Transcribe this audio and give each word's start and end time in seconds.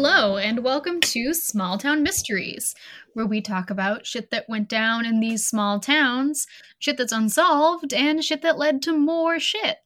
Hello, 0.00 0.36
and 0.36 0.62
welcome 0.62 1.00
to 1.00 1.34
Small 1.34 1.76
Town 1.76 2.04
Mysteries, 2.04 2.72
where 3.14 3.26
we 3.26 3.40
talk 3.40 3.68
about 3.68 4.06
shit 4.06 4.30
that 4.30 4.48
went 4.48 4.68
down 4.68 5.04
in 5.04 5.18
these 5.18 5.44
small 5.44 5.80
towns, 5.80 6.46
shit 6.78 6.96
that's 6.96 7.10
unsolved, 7.10 7.92
and 7.92 8.22
shit 8.22 8.40
that 8.42 8.58
led 8.58 8.80
to 8.82 8.96
more 8.96 9.40
shit. 9.40 9.78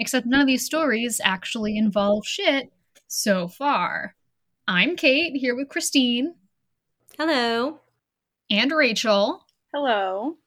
Except 0.00 0.26
none 0.26 0.40
of 0.40 0.48
these 0.48 0.66
stories 0.66 1.20
actually 1.22 1.76
involve 1.76 2.26
shit 2.26 2.72
so 3.06 3.46
far. 3.46 4.16
I'm 4.66 4.96
Kate, 4.96 5.36
here 5.36 5.54
with 5.54 5.68
Christine. 5.68 6.34
Hello. 7.16 7.82
And 8.50 8.72
Rachel. 8.72 9.46
Hello. 9.72 10.38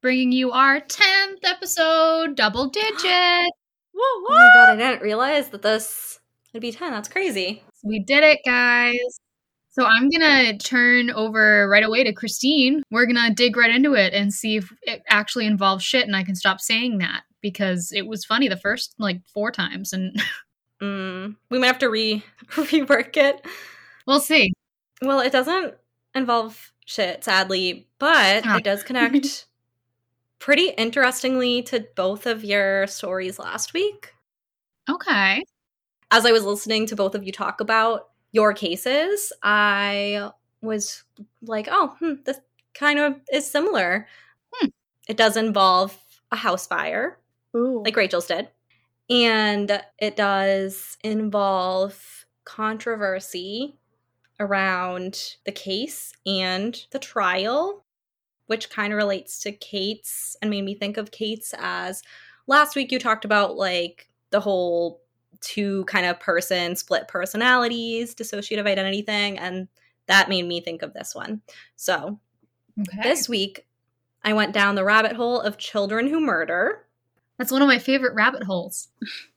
Bringing 0.00 0.30
you 0.30 0.52
our 0.52 0.80
10th 0.80 1.42
episode, 1.42 2.36
double 2.36 2.68
digit. 2.68 2.94
oh 3.96 4.26
my 4.28 4.50
god, 4.54 4.68
I 4.68 4.76
didn't 4.76 5.02
realize 5.02 5.48
that 5.48 5.62
this 5.62 6.20
would 6.52 6.62
be 6.62 6.72
10. 6.72 6.90
That's 6.90 7.08
crazy. 7.08 7.62
We 7.82 8.00
did 8.00 8.24
it, 8.24 8.40
guys. 8.44 9.18
So 9.70 9.86
I'm 9.86 10.10
going 10.10 10.20
to 10.20 10.58
turn 10.58 11.10
over 11.10 11.66
right 11.68 11.82
away 11.82 12.04
to 12.04 12.12
Christine. 12.12 12.82
We're 12.90 13.06
going 13.06 13.16
to 13.16 13.32
dig 13.32 13.56
right 13.56 13.70
into 13.70 13.94
it 13.94 14.12
and 14.12 14.32
see 14.32 14.56
if 14.56 14.70
it 14.82 15.02
actually 15.08 15.46
involves 15.46 15.82
shit 15.82 16.06
and 16.06 16.14
I 16.14 16.24
can 16.24 16.34
stop 16.34 16.60
saying 16.60 16.98
that 16.98 17.22
because 17.40 17.90
it 17.90 18.06
was 18.06 18.24
funny 18.24 18.48
the 18.48 18.56
first 18.58 18.94
like 18.98 19.26
four 19.26 19.50
times 19.50 19.94
and 19.94 20.20
mm, 20.82 21.34
we 21.50 21.58
might 21.58 21.68
have 21.68 21.78
to 21.78 21.88
re 21.88 22.22
rework 22.50 23.16
it. 23.16 23.46
We'll 24.06 24.20
see. 24.20 24.52
Well, 25.00 25.20
it 25.20 25.32
doesn't 25.32 25.74
involve 26.14 26.70
shit, 26.84 27.24
sadly, 27.24 27.88
but 27.98 28.46
oh. 28.46 28.56
it 28.56 28.64
does 28.64 28.82
connect 28.82 29.46
pretty 30.38 30.68
interestingly 30.68 31.62
to 31.62 31.86
both 31.96 32.26
of 32.26 32.44
your 32.44 32.86
stories 32.88 33.38
last 33.38 33.72
week. 33.72 34.12
Okay 34.90 35.44
as 36.12 36.26
I 36.26 36.30
was 36.30 36.44
listening 36.44 36.86
to 36.86 36.96
both 36.96 37.14
of 37.14 37.24
you 37.24 37.32
talk 37.32 37.60
about 37.60 38.10
your 38.32 38.52
cases, 38.52 39.32
I 39.42 40.30
was 40.60 41.04
like, 41.40 41.68
oh, 41.70 41.96
hmm, 41.98 42.14
this 42.24 42.38
kind 42.74 42.98
of 42.98 43.14
is 43.32 43.50
similar. 43.50 44.06
Hmm. 44.52 44.68
It 45.08 45.16
does 45.16 45.38
involve 45.38 45.98
a 46.30 46.36
house 46.36 46.66
fire, 46.66 47.18
Ooh. 47.56 47.82
like 47.82 47.96
Rachel's 47.96 48.26
did. 48.26 48.48
And 49.08 49.82
it 49.98 50.14
does 50.14 50.98
involve 51.02 52.26
controversy 52.44 53.76
around 54.38 55.36
the 55.46 55.52
case 55.52 56.12
and 56.26 56.78
the 56.90 56.98
trial, 56.98 57.84
which 58.46 58.68
kind 58.68 58.92
of 58.92 58.98
relates 58.98 59.40
to 59.40 59.52
Kate's 59.52 60.36
and 60.42 60.50
made 60.50 60.64
me 60.64 60.74
think 60.74 60.98
of 60.98 61.10
Kate's 61.10 61.54
as 61.58 62.02
last 62.46 62.76
week 62.76 62.92
you 62.92 62.98
talked 62.98 63.24
about 63.24 63.56
like 63.56 64.08
the 64.30 64.40
whole 64.40 65.01
two 65.42 65.84
kind 65.84 66.06
of 66.06 66.20
person 66.20 66.74
split 66.76 67.08
personalities, 67.08 68.14
dissociative 68.14 68.66
identity 68.66 69.02
thing, 69.02 69.38
and 69.38 69.68
that 70.06 70.28
made 70.28 70.46
me 70.46 70.60
think 70.60 70.82
of 70.82 70.94
this 70.94 71.14
one. 71.14 71.42
So 71.76 72.18
okay. 72.80 73.02
this 73.02 73.28
week, 73.28 73.66
I 74.24 74.32
went 74.32 74.52
down 74.52 74.74
the 74.74 74.84
rabbit 74.84 75.12
hole 75.12 75.40
of 75.40 75.58
children 75.58 76.08
who 76.08 76.20
murder. 76.20 76.86
That's 77.38 77.52
one 77.52 77.62
of 77.62 77.68
my 77.68 77.78
favorite 77.78 78.14
rabbit 78.14 78.44
holes. 78.44 78.88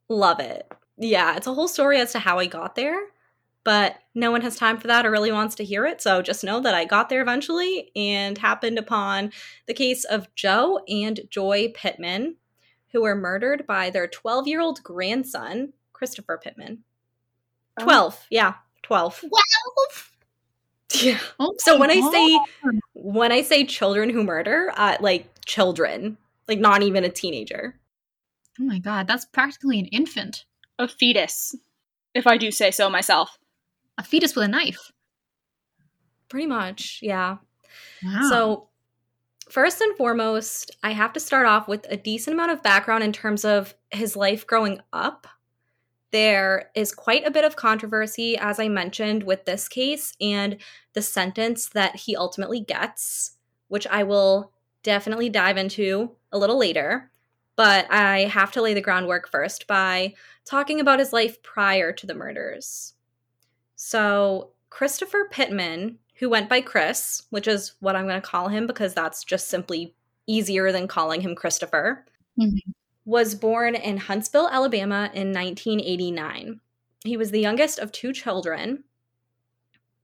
Love 0.10 0.40
it. 0.40 0.72
Yeah, 0.98 1.36
it's 1.36 1.48
a 1.48 1.54
whole 1.54 1.68
story 1.68 2.00
as 2.00 2.12
to 2.14 2.20
how 2.20 2.40
I 2.40 2.46
got 2.46 2.76
there, 2.76 3.00
but 3.64 3.98
no 4.14 4.32
one 4.32 4.42
has 4.42 4.56
time 4.56 4.78
for 4.78 4.88
that 4.88 5.06
or 5.06 5.12
really 5.12 5.32
wants 5.32 5.56
to 5.56 5.66
hear 5.66 5.86
it. 5.86 6.02
So 6.02 6.22
just 6.22 6.44
know 6.44 6.62
that 6.62 6.76
I 6.76 6.86
got 6.86 7.10
there 7.10 7.22
eventually 7.22 7.92
and 7.96 8.38
happened 8.38 8.78
upon 8.78 9.32
the 9.66 9.74
case 9.74 10.06
of 10.06 10.34
Joe 10.36 10.80
and 10.88 11.22
Joy 11.30 11.74
Pittman, 11.76 12.38
who 12.94 13.02
were 13.02 13.16
murdered 13.16 13.66
by 13.68 13.90
their 13.90 14.08
12 14.08 14.48
year 14.48 14.62
old 14.62 14.84
grandson, 14.84 15.74
Christopher 15.96 16.38
Pittman. 16.38 16.84
Oh. 17.80 17.84
12. 17.84 18.28
Yeah, 18.30 18.56
12. 18.84 19.22
12? 19.22 20.12
Yeah. 20.94 21.20
Oh 21.40 21.54
so 21.58 21.80
when 21.80 21.90
God. 21.90 21.98
I 21.98 22.12
say 22.12 22.40
when 22.94 23.32
I 23.32 23.42
say 23.42 23.66
children 23.66 24.10
who 24.10 24.24
murder, 24.24 24.72
uh, 24.76 24.98
like 25.00 25.28
children, 25.46 26.18
like 26.48 26.60
not 26.60 26.84
even 26.84 27.04
a 27.04 27.10
teenager. 27.10 27.80
Oh 28.60 28.64
my 28.64 28.80
god, 28.80 29.08
that's 29.08 29.26
practically 29.26 29.80
an 29.80 29.86
infant. 29.88 30.46
A 30.78 30.88
fetus, 30.88 31.56
if 32.14 32.28
I 32.28 32.38
do 32.38 32.52
say 32.52 32.72
so 32.72 32.90
myself. 32.90 33.38
A 33.98 34.04
fetus 34.04 34.36
with 34.36 34.46
a 34.46 34.50
knife. 34.50 34.92
Pretty 36.30 36.46
much, 36.46 37.00
yeah. 37.02 37.38
Wow. 38.04 38.30
So 38.30 38.68
first 39.50 39.82
and 39.82 39.98
foremost, 39.98 40.72
I 40.84 40.92
have 40.92 41.14
to 41.14 41.20
start 41.20 41.48
off 41.48 41.68
with 41.68 41.86
a 41.90 41.98
decent 41.98 42.34
amount 42.34 42.52
of 42.52 42.64
background 42.64 43.04
in 43.04 43.12
terms 43.12 43.44
of 43.44 43.74
his 43.92 44.16
life 44.16 44.46
growing 44.46 44.82
up. 44.94 45.28
There 46.12 46.72
is 46.76 46.94
quite 46.94 47.26
a 47.26 47.32
bit 47.32 47.44
of 47.44 47.56
controversy, 47.56 48.38
as 48.38 48.60
I 48.60 48.68
mentioned, 48.68 49.24
with 49.24 49.46
this 49.46 49.68
case 49.68 50.14
and 50.22 50.58
the 50.94 51.02
sentence 51.02 51.70
that 51.70 51.96
he 51.96 52.16
ultimately 52.16 52.62
gets, 52.62 53.38
which 53.68 53.88
I 53.88 54.04
will 54.04 54.52
definitely 54.84 55.30
dive 55.30 55.58
into 55.58 56.12
a 56.32 56.38
little 56.38 56.58
later. 56.58 57.12
But 57.56 57.92
I 57.92 58.26
have 58.26 58.52
to 58.54 58.62
lay 58.62 58.74
the 58.74 58.82
groundwork 58.82 59.30
first 59.30 59.66
by 59.68 60.14
talking 60.46 60.80
about 60.80 61.00
his 61.00 61.14
life 61.14 61.42
prior 61.42 61.92
to 61.94 62.06
the 62.06 62.14
murders. 62.14 62.94
So, 63.76 64.52
Christopher 64.70 65.28
Pittman, 65.32 66.00
who 66.16 66.30
went 66.30 66.50
by 66.50 66.62
Chris, 66.62 67.24
which 67.30 67.48
is 67.48 67.74
what 67.80 67.96
I'm 67.96 68.08
going 68.08 68.22
to 68.22 68.28
call 68.28 68.50
him 68.50 68.68
because 68.68 68.94
that's 68.94 69.24
just 69.24 69.48
simply 69.48 69.96
easier 70.28 70.72
than 70.72 70.88
calling 70.88 71.22
him 71.22 71.36
Christopher. 71.36 72.06
Mm-hmm 72.40 72.72
was 73.06 73.36
born 73.36 73.76
in 73.76 73.98
Huntsville, 73.98 74.50
Alabama 74.52 75.10
in 75.14 75.32
1989. 75.32 76.60
He 77.04 77.18
was 77.18 77.32
the 77.32 77.40
youngest 77.40 77.80
of 77.80 77.92
two 77.92 78.12
children. 78.12 78.84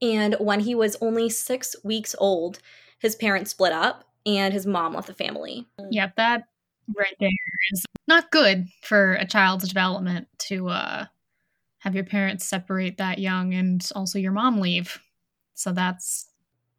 And 0.00 0.36
when 0.38 0.60
he 0.60 0.74
was 0.74 0.96
only 1.00 1.28
six 1.28 1.74
weeks 1.84 2.14
old, 2.18 2.60
his 2.98 3.16
parents 3.16 3.50
split 3.50 3.72
up 3.72 4.04
and 4.24 4.54
his 4.54 4.66
mom 4.66 4.94
left 4.94 5.08
the 5.08 5.14
family. 5.14 5.66
Yep, 5.90 6.16
that 6.16 6.44
right 6.96 7.16
there 7.18 7.30
is 7.72 7.84
not 8.06 8.30
good 8.30 8.68
for 8.82 9.14
a 9.14 9.26
child's 9.26 9.68
development 9.68 10.28
to 10.38 10.68
uh, 10.68 11.06
have 11.78 11.94
your 11.94 12.04
parents 12.04 12.44
separate 12.44 12.98
that 12.98 13.18
young 13.18 13.54
and 13.54 13.88
also 13.94 14.18
your 14.18 14.32
mom 14.32 14.60
leave. 14.60 15.00
So 15.54 15.72
that's 15.72 16.28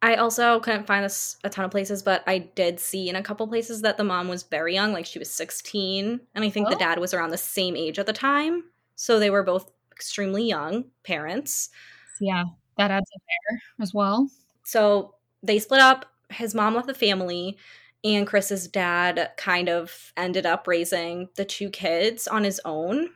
I 0.04 0.16
also 0.16 0.60
couldn't 0.60 0.86
find 0.86 1.02
this 1.02 1.38
a 1.44 1.48
ton 1.48 1.64
of 1.64 1.70
places, 1.70 2.02
but 2.02 2.22
I 2.26 2.36
did 2.36 2.78
see 2.78 3.08
in 3.08 3.16
a 3.16 3.22
couple 3.22 3.48
places 3.48 3.80
that 3.80 3.96
the 3.96 4.04
mom 4.04 4.28
was 4.28 4.42
very 4.42 4.74
young, 4.74 4.92
like 4.92 5.06
she 5.06 5.18
was 5.18 5.30
16, 5.30 6.20
and 6.34 6.44
I 6.44 6.50
think 6.50 6.66
oh. 6.66 6.70
the 6.70 6.76
dad 6.76 6.98
was 6.98 7.14
around 7.14 7.30
the 7.30 7.38
same 7.38 7.74
age 7.74 7.98
at 7.98 8.04
the 8.04 8.12
time. 8.12 8.64
So 8.96 9.18
they 9.18 9.30
were 9.30 9.42
both 9.42 9.70
extremely 9.90 10.46
young 10.46 10.84
parents. 11.04 11.70
Yeah, 12.20 12.44
that 12.76 12.90
adds 12.90 13.10
up 13.16 13.22
there 13.26 13.62
as 13.80 13.94
well. 13.94 14.28
So 14.62 15.14
they 15.42 15.58
split 15.58 15.80
up. 15.80 16.04
His 16.28 16.54
mom 16.54 16.74
left 16.74 16.86
the 16.86 16.92
family, 16.92 17.56
and 18.04 18.26
Chris's 18.26 18.68
dad 18.68 19.30
kind 19.38 19.70
of 19.70 20.12
ended 20.18 20.44
up 20.44 20.66
raising 20.66 21.30
the 21.36 21.46
two 21.46 21.70
kids 21.70 22.28
on 22.28 22.44
his 22.44 22.60
own. 22.66 23.08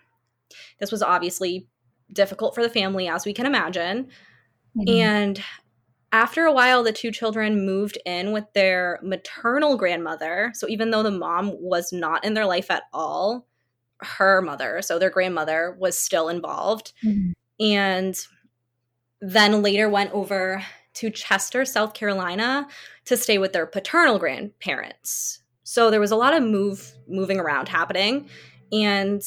This 0.80 0.90
was 0.90 1.02
obviously 1.02 1.68
difficult 2.10 2.54
for 2.54 2.62
the 2.62 2.70
family, 2.70 3.08
as 3.08 3.26
we 3.26 3.34
can 3.34 3.44
imagine. 3.44 4.08
Mm-hmm. 4.74 4.88
And 4.88 5.44
after 6.12 6.44
a 6.44 6.52
while, 6.52 6.82
the 6.82 6.92
two 6.92 7.10
children 7.10 7.66
moved 7.66 7.98
in 8.06 8.32
with 8.32 8.44
their 8.54 8.98
maternal 9.02 9.76
grandmother. 9.76 10.52
So 10.54 10.66
even 10.68 10.90
though 10.90 11.02
the 11.02 11.10
mom 11.10 11.52
was 11.60 11.92
not 11.92 12.24
in 12.24 12.34
their 12.34 12.46
life 12.46 12.70
at 12.70 12.84
all, 12.92 13.46
her 14.00 14.40
mother, 14.40 14.80
so 14.80 14.98
their 14.98 15.10
grandmother, 15.10 15.76
was 15.78 15.98
still 15.98 16.28
involved. 16.28 16.92
Mm-hmm. 17.04 17.32
And 17.60 18.16
then 19.20 19.62
later 19.62 19.88
went 19.88 20.12
over 20.12 20.64
to 20.94 21.10
Chester, 21.10 21.64
South 21.64 21.94
Carolina 21.94 22.66
to 23.04 23.16
stay 23.16 23.38
with 23.38 23.52
their 23.52 23.66
paternal 23.66 24.18
grandparents. 24.18 25.42
So 25.64 25.90
there 25.90 26.00
was 26.00 26.12
a 26.12 26.16
lot 26.16 26.34
of 26.34 26.42
move 26.42 26.92
moving 27.06 27.38
around 27.38 27.68
happening 27.68 28.28
and 28.72 29.22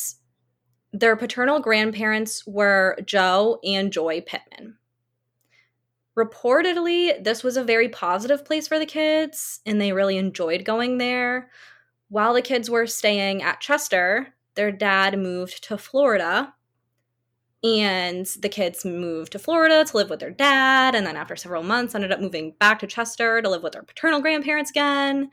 their 0.94 1.16
paternal 1.16 1.60
grandparents 1.60 2.46
were 2.46 2.98
Joe 3.06 3.60
and 3.64 3.92
Joy 3.92 4.22
Pittman. 4.22 4.78
Reportedly, 6.18 7.24
this 7.24 7.44
was 7.44 7.56
a 7.58 7.64
very 7.64 7.88
positive 7.90 8.44
place 8.44 8.68
for 8.68 8.78
the 8.78 8.86
kids, 8.86 9.62
and 9.66 9.80
they 9.80 9.94
really 9.94 10.18
enjoyed 10.18 10.66
going 10.66 10.98
there. 10.98 11.50
While 12.10 12.34
the 12.34 12.42
kids 12.42 12.70
were 12.70 12.88
staying 12.88 13.42
at 13.42 13.62
Chester, 13.62 14.34
their 14.56 14.72
dad 14.72 15.18
moved 15.18 15.64
to 15.66 15.78
Florida, 15.78 16.54
and 17.64 18.26
the 18.42 18.50
kids 18.50 18.84
moved 18.84 19.32
to 19.34 19.40
Florida 19.40 19.86
to 19.86 19.98
live 19.98 20.10
with 20.10 20.20
their 20.20 20.32
dad, 20.32 20.96
and 20.96 21.06
then 21.06 21.16
after 21.16 21.36
several 21.36 21.64
months, 21.64 21.96
ended 21.96 22.12
up 22.12 22.20
moving 22.20 22.56
back 22.60 22.80
to 22.80 22.88
Chester 22.88 23.42
to 23.42 23.50
live 23.50 23.64
with 23.64 23.74
their 23.74 23.84
paternal 23.84 24.20
grandparents 24.22 24.72
again. 24.72 25.30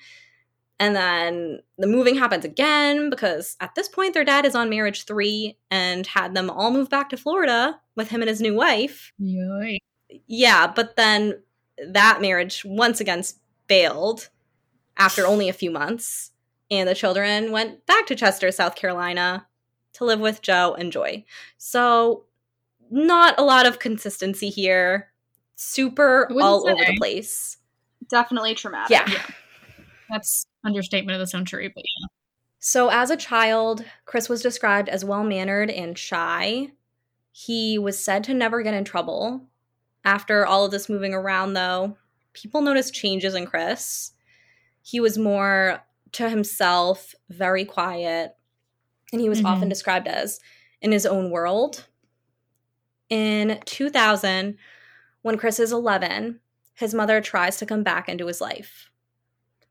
And 0.81 0.95
then 0.95 1.61
the 1.79 1.89
moving 1.89 2.15
happens 2.17 2.45
again 2.45 3.11
because 3.11 3.57
at 3.61 3.75
this 3.75 3.89
point 3.89 4.15
their 4.15 4.25
dad 4.25 4.47
is 4.47 4.55
on 4.55 4.71
marriage 4.71 5.05
three 5.07 5.57
and 5.71 6.07
had 6.07 6.35
them 6.35 6.51
all 6.51 6.71
move 6.71 6.89
back 6.89 7.11
to 7.11 7.17
Florida 7.17 7.81
with 7.97 8.09
him 8.11 8.23
and 8.23 8.29
his 8.29 8.41
new 8.41 8.55
wife. 8.55 9.13
Yeah, 10.27 10.67
but 10.67 10.97
then 10.97 11.43
that 11.87 12.21
marriage 12.21 12.65
once 12.65 13.01
again 13.01 13.23
failed 13.69 14.29
after 14.97 15.27
only 15.27 15.49
a 15.49 15.53
few 15.53 15.71
months, 15.71 16.33
and 16.71 16.89
the 16.89 16.95
children 16.95 17.53
went 17.53 17.87
back 17.87 18.07
to 18.07 18.15
Chester, 18.15 18.51
South 18.51 18.75
Carolina 18.75 19.47
to 19.95 20.05
live 20.05 20.21
with 20.21 20.43
Joe 20.43 20.75
and 20.79 20.93
Joy. 20.93 21.25
So 21.57 22.25
not 22.91 23.39
a 23.39 23.45
lot 23.45 23.67
of 23.67 23.79
consistency 23.79 24.49
here. 24.49 25.13
Super 25.57 26.29
all 26.41 26.65
say. 26.65 26.73
over 26.73 26.85
the 26.85 26.97
place. 26.97 27.59
Definitely 28.09 28.55
traumatic. 28.55 28.91
Yeah. 28.91 29.09
yeah. 29.11 29.27
That's 30.11 30.47
understatement 30.65 31.15
of 31.15 31.21
the 31.21 31.27
century, 31.27 31.69
but 31.69 31.85
yeah. 31.85 32.07
So 32.61 32.89
as 32.89 33.11
a 33.11 33.17
child, 33.17 33.85
Chris 34.05 34.29
was 34.29 34.43
described 34.43 34.89
as 34.89 35.05
well-mannered 35.05 35.71
and 35.71 35.97
shy. 35.97 36.69
He 37.31 37.79
was 37.79 38.03
said 38.03 38.25
to 38.25 38.35
never 38.35 38.63
get 38.63 38.75
in 38.75 38.85
trouble. 38.85 39.48
After 40.09 40.47
all 40.47 40.65
of 40.65 40.71
this 40.71 40.89
moving 40.89 41.13
around 41.13 41.53
though, 41.53 41.99
people 42.33 42.63
noticed 42.63 42.95
changes 42.95 43.35
in 43.35 43.45
Chris. 43.45 44.13
He 44.81 45.01
was 45.01 45.19
more 45.19 45.83
to 46.13 46.31
himself, 46.31 47.15
very 47.29 47.67
quiet, 47.67 48.35
and 49.13 49.21
he 49.21 49.29
was 49.29 49.41
mm-hmm. 49.41 49.49
often 49.49 49.69
described 49.69 50.09
as 50.09 50.41
in 50.81 50.93
his 50.93 51.05
own 51.05 51.31
world. 51.31 51.85
In 53.11 53.61
2000, 53.67 54.57
when 55.21 55.37
Chris 55.37 55.61
is 55.61 55.73
11, 55.73 56.41
his 56.73 56.95
mother 56.95 57.21
tries 57.21 57.59
to 57.59 57.67
come 57.67 57.83
back 57.83 58.09
into 58.09 58.29
his 58.29 58.41
life. 58.41 58.89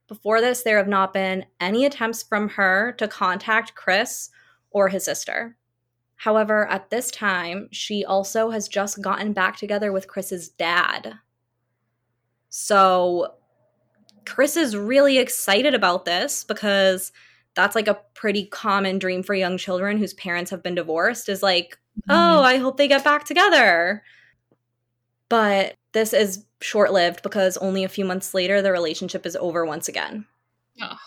Before 0.07 0.39
this, 0.39 0.61
there 0.61 0.77
have 0.77 0.87
not 0.87 1.13
been 1.13 1.47
any 1.59 1.83
attempts 1.83 2.21
from 2.21 2.49
her 2.49 2.91
to 2.99 3.07
contact 3.07 3.73
Chris 3.73 4.29
or 4.69 4.89
his 4.89 5.03
sister. 5.03 5.57
However, 6.17 6.67
at 6.67 6.89
this 6.89 7.11
time, 7.11 7.69
she 7.71 8.03
also 8.03 8.49
has 8.49 8.67
just 8.67 9.01
gotten 9.01 9.33
back 9.33 9.55
together 9.57 9.91
with 9.91 10.07
Chris's 10.07 10.49
dad. 10.49 11.13
So, 12.49 13.35
Chris 14.25 14.57
is 14.57 14.75
really 14.75 15.19
excited 15.19 15.73
about 15.73 16.05
this 16.05 16.43
because 16.43 17.11
that's 17.55 17.75
like 17.75 17.87
a 17.87 17.99
pretty 18.13 18.45
common 18.45 18.99
dream 18.99 19.23
for 19.23 19.33
young 19.33 19.57
children 19.57 19.97
whose 19.97 20.13
parents 20.13 20.51
have 20.51 20.63
been 20.63 20.75
divorced 20.75 21.29
is 21.29 21.41
like, 21.41 21.77
mm-hmm. 21.99 22.11
oh, 22.11 22.41
I 22.41 22.57
hope 22.57 22.77
they 22.77 22.87
get 22.87 23.03
back 23.03 23.25
together. 23.25 24.03
But 25.29 25.75
this 25.91 26.13
is 26.13 26.45
short 26.61 26.91
lived 26.91 27.21
because 27.23 27.57
only 27.57 27.83
a 27.83 27.89
few 27.89 28.05
months 28.05 28.33
later, 28.33 28.61
the 28.61 28.71
relationship 28.71 29.25
is 29.25 29.35
over 29.35 29.65
once 29.65 29.87
again. 29.87 30.25
Oh, 30.81 30.97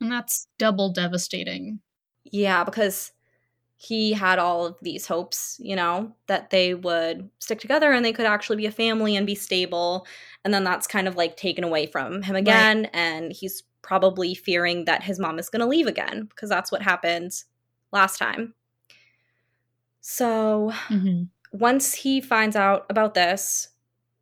and 0.00 0.10
that's 0.10 0.46
double 0.58 0.92
devastating. 0.92 1.80
Yeah, 2.24 2.64
because 2.64 3.12
he 3.82 4.12
had 4.12 4.38
all 4.38 4.66
of 4.66 4.76
these 4.82 5.06
hopes, 5.06 5.56
you 5.58 5.74
know, 5.74 6.14
that 6.26 6.50
they 6.50 6.74
would 6.74 7.30
stick 7.38 7.60
together 7.60 7.92
and 7.92 8.04
they 8.04 8.12
could 8.12 8.26
actually 8.26 8.58
be 8.58 8.66
a 8.66 8.70
family 8.70 9.16
and 9.16 9.26
be 9.26 9.34
stable. 9.34 10.06
And 10.44 10.52
then 10.52 10.64
that's 10.64 10.86
kind 10.86 11.08
of 11.08 11.16
like 11.16 11.38
taken 11.38 11.64
away 11.64 11.86
from 11.86 12.20
him 12.20 12.36
again. 12.36 12.82
Right. 12.82 12.90
And 12.92 13.32
he's 13.32 13.62
probably 13.80 14.34
fearing 14.34 14.84
that 14.84 15.02
his 15.02 15.18
mom 15.18 15.38
is 15.38 15.48
going 15.48 15.60
to 15.60 15.66
leave 15.66 15.86
again 15.86 16.24
because 16.24 16.50
that's 16.50 16.70
what 16.70 16.82
happened 16.82 17.32
last 17.90 18.18
time. 18.18 18.52
So 20.02 20.74
mm-hmm. 20.88 21.22
once 21.50 21.94
he 21.94 22.20
finds 22.20 22.56
out 22.56 22.84
about 22.90 23.14
this, 23.14 23.68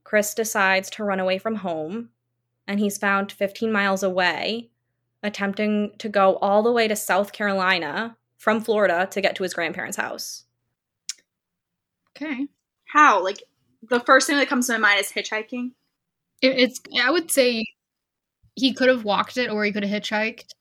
Chris 0.05 0.35
decides 0.35 0.89
to 0.91 1.05
run 1.05 1.19
away 1.19 1.37
from 1.39 1.57
home 1.57 2.11
and 2.69 2.79
he's 2.79 2.97
found 2.97 3.33
15 3.33 3.73
miles 3.73 4.05
away, 4.05 4.71
attempting 5.25 5.95
to 5.99 6.09
go 6.09 6.37
all 6.37 6.63
the 6.63 6.71
way 6.71 6.87
to 6.87 6.95
South 6.95 7.33
Carolina 7.33 8.17
from 8.39 8.61
Florida 8.61 9.07
to 9.11 9.21
get 9.21 9.37
to 9.37 9.43
his 9.43 9.53
grandparents' 9.53 9.97
house. 9.97 10.45
Okay. 12.17 12.49
How? 12.87 13.23
Like, 13.23 13.43
the 13.83 14.01
first 14.01 14.27
thing 14.27 14.37
that 14.39 14.49
comes 14.49 14.67
to 14.67 14.73
my 14.73 14.79
mind 14.79 15.01
is 15.01 15.13
hitchhiking. 15.13 15.73
It, 16.41 16.59
it's, 16.59 16.81
I 17.03 17.11
would 17.11 17.31
say 17.31 17.65
he 18.55 18.73
could 18.73 18.89
have 18.89 19.05
walked 19.05 19.37
it 19.37 19.51
or 19.51 19.65
he 19.65 19.73
could 19.73 19.85
have 19.85 20.03
hitchhiked. 20.03 20.55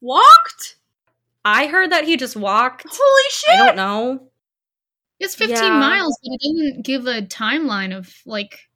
Walked? 0.00 0.76
I 1.44 1.66
heard 1.66 1.92
that 1.92 2.04
he 2.04 2.16
just 2.16 2.36
walked. 2.36 2.86
Holy 2.88 3.30
shit! 3.30 3.54
I 3.54 3.66
don't 3.66 3.76
know. 3.76 4.28
It's 5.18 5.34
15 5.34 5.56
yeah. 5.56 5.78
miles, 5.78 6.16
but 6.22 6.32
it 6.34 6.40
didn't 6.40 6.84
give 6.84 7.06
a 7.06 7.22
timeline 7.22 7.96
of 7.96 8.14
like 8.26 8.68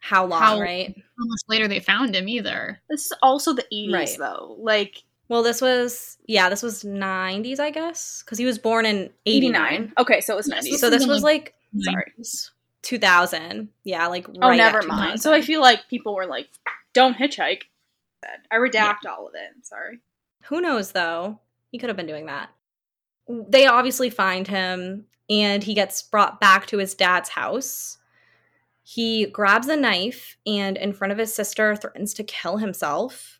how 0.00 0.24
long, 0.26 0.40
how, 0.40 0.60
right? 0.60 0.94
How 0.96 1.24
much 1.26 1.40
later 1.48 1.68
they 1.68 1.80
found 1.80 2.16
him 2.16 2.28
either. 2.28 2.80
This 2.88 3.06
is 3.06 3.12
also 3.22 3.52
the 3.52 3.64
80s 3.72 3.92
right. 3.92 4.16
though. 4.18 4.56
Like 4.58 5.02
well, 5.28 5.42
this 5.42 5.60
was 5.60 6.18
yeah, 6.26 6.48
this 6.48 6.62
was 6.62 6.82
90s, 6.82 7.60
I 7.60 7.70
guess, 7.70 8.22
cuz 8.22 8.38
he 8.38 8.44
was 8.44 8.58
born 8.58 8.86
in 8.86 9.10
89. 9.26 9.72
89. 9.72 9.92
Okay, 9.98 10.20
so 10.20 10.34
it 10.34 10.36
was 10.36 10.48
90s. 10.48 10.78
So 10.78 10.90
this 10.90 11.06
was 11.06 11.22
like 11.22 11.54
90s. 11.74 11.84
sorry. 11.84 12.12
2000. 12.82 13.68
Yeah, 13.84 14.06
like 14.06 14.26
Oh, 14.40 14.52
never 14.52 14.82
mind. 14.82 15.20
So 15.20 15.32
I 15.32 15.42
feel 15.42 15.60
like 15.60 15.88
people 15.88 16.14
were 16.14 16.26
like 16.26 16.48
don't 16.92 17.16
hitchhike. 17.16 17.62
I 18.50 18.56
redact 18.56 19.04
yeah. 19.04 19.10
all 19.10 19.28
of 19.28 19.34
it. 19.34 19.64
Sorry. 19.66 20.00
Who 20.44 20.60
knows 20.60 20.92
though? 20.92 21.40
He 21.70 21.78
could 21.78 21.88
have 21.88 21.96
been 21.96 22.06
doing 22.06 22.26
that. 22.26 22.50
They 23.28 23.66
obviously 23.66 24.10
find 24.10 24.48
him 24.48 25.06
and 25.28 25.62
he 25.62 25.74
gets 25.74 26.02
brought 26.02 26.40
back 26.40 26.66
to 26.66 26.78
his 26.78 26.94
dad's 26.94 27.30
house. 27.30 27.98
He 28.82 29.26
grabs 29.26 29.68
a 29.68 29.76
knife 29.76 30.38
and, 30.46 30.78
in 30.78 30.94
front 30.94 31.12
of 31.12 31.18
his 31.18 31.34
sister, 31.34 31.76
threatens 31.76 32.14
to 32.14 32.24
kill 32.24 32.56
himself. 32.56 33.37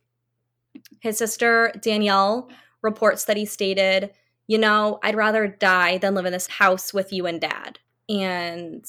His 1.00 1.18
sister, 1.18 1.72
Danielle, 1.80 2.48
reports 2.82 3.24
that 3.24 3.36
he 3.36 3.44
stated, 3.44 4.10
You 4.46 4.58
know, 4.58 4.98
I'd 5.02 5.16
rather 5.16 5.46
die 5.46 5.98
than 5.98 6.14
live 6.14 6.26
in 6.26 6.32
this 6.32 6.46
house 6.46 6.92
with 6.92 7.12
you 7.12 7.26
and 7.26 7.40
dad. 7.40 7.78
And 8.08 8.84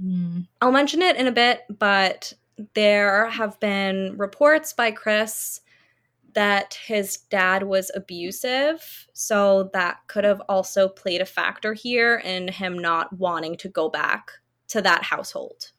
mm. 0.00 0.46
I'll 0.60 0.72
mention 0.72 1.02
it 1.02 1.16
in 1.16 1.26
a 1.26 1.32
bit, 1.32 1.62
but 1.68 2.32
there 2.74 3.28
have 3.30 3.58
been 3.60 4.16
reports 4.18 4.72
by 4.72 4.90
Chris 4.90 5.60
that 6.34 6.74
his 6.74 7.16
dad 7.16 7.64
was 7.64 7.90
abusive. 7.94 9.08
So 9.12 9.70
that 9.72 9.98
could 10.06 10.24
have 10.24 10.40
also 10.48 10.88
played 10.88 11.20
a 11.20 11.26
factor 11.26 11.74
here 11.74 12.16
in 12.24 12.48
him 12.48 12.78
not 12.78 13.12
wanting 13.12 13.56
to 13.58 13.68
go 13.68 13.88
back 13.88 14.32
to 14.68 14.82
that 14.82 15.02
household. 15.02 15.72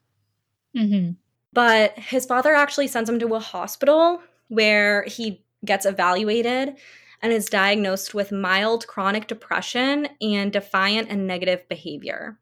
Mm-hmm. 0.75 1.12
But 1.53 1.98
his 1.98 2.25
father 2.25 2.53
actually 2.53 2.88
sends 2.88 3.09
him 3.09 3.19
to 3.19 3.36
a 3.36 3.39
hospital 3.39 4.21
where 4.51 5.06
he 5.06 5.45
gets 5.63 5.86
evaluated 5.86 6.75
and 7.21 7.31
is 7.31 7.45
diagnosed 7.45 8.13
with 8.13 8.33
mild 8.33 8.86
chronic 8.86 9.27
depression 9.27 10.09
and 10.19 10.51
defiant 10.51 11.07
and 11.09 11.25
negative 11.25 11.68
behavior. 11.69 12.38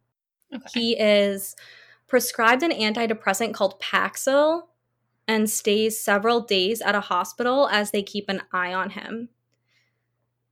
Okay. 0.51 0.65
He 0.73 0.99
is 0.99 1.55
prescribed 2.07 2.63
an 2.63 2.71
antidepressant 2.71 3.53
called 3.53 3.79
Paxil 3.79 4.63
and 5.27 5.47
stays 5.47 6.01
several 6.01 6.41
days 6.41 6.81
at 6.81 6.95
a 6.95 7.01
hospital 7.01 7.69
as 7.71 7.91
they 7.91 8.01
keep 8.01 8.27
an 8.27 8.41
eye 8.51 8.73
on 8.73 8.89
him. 8.89 9.29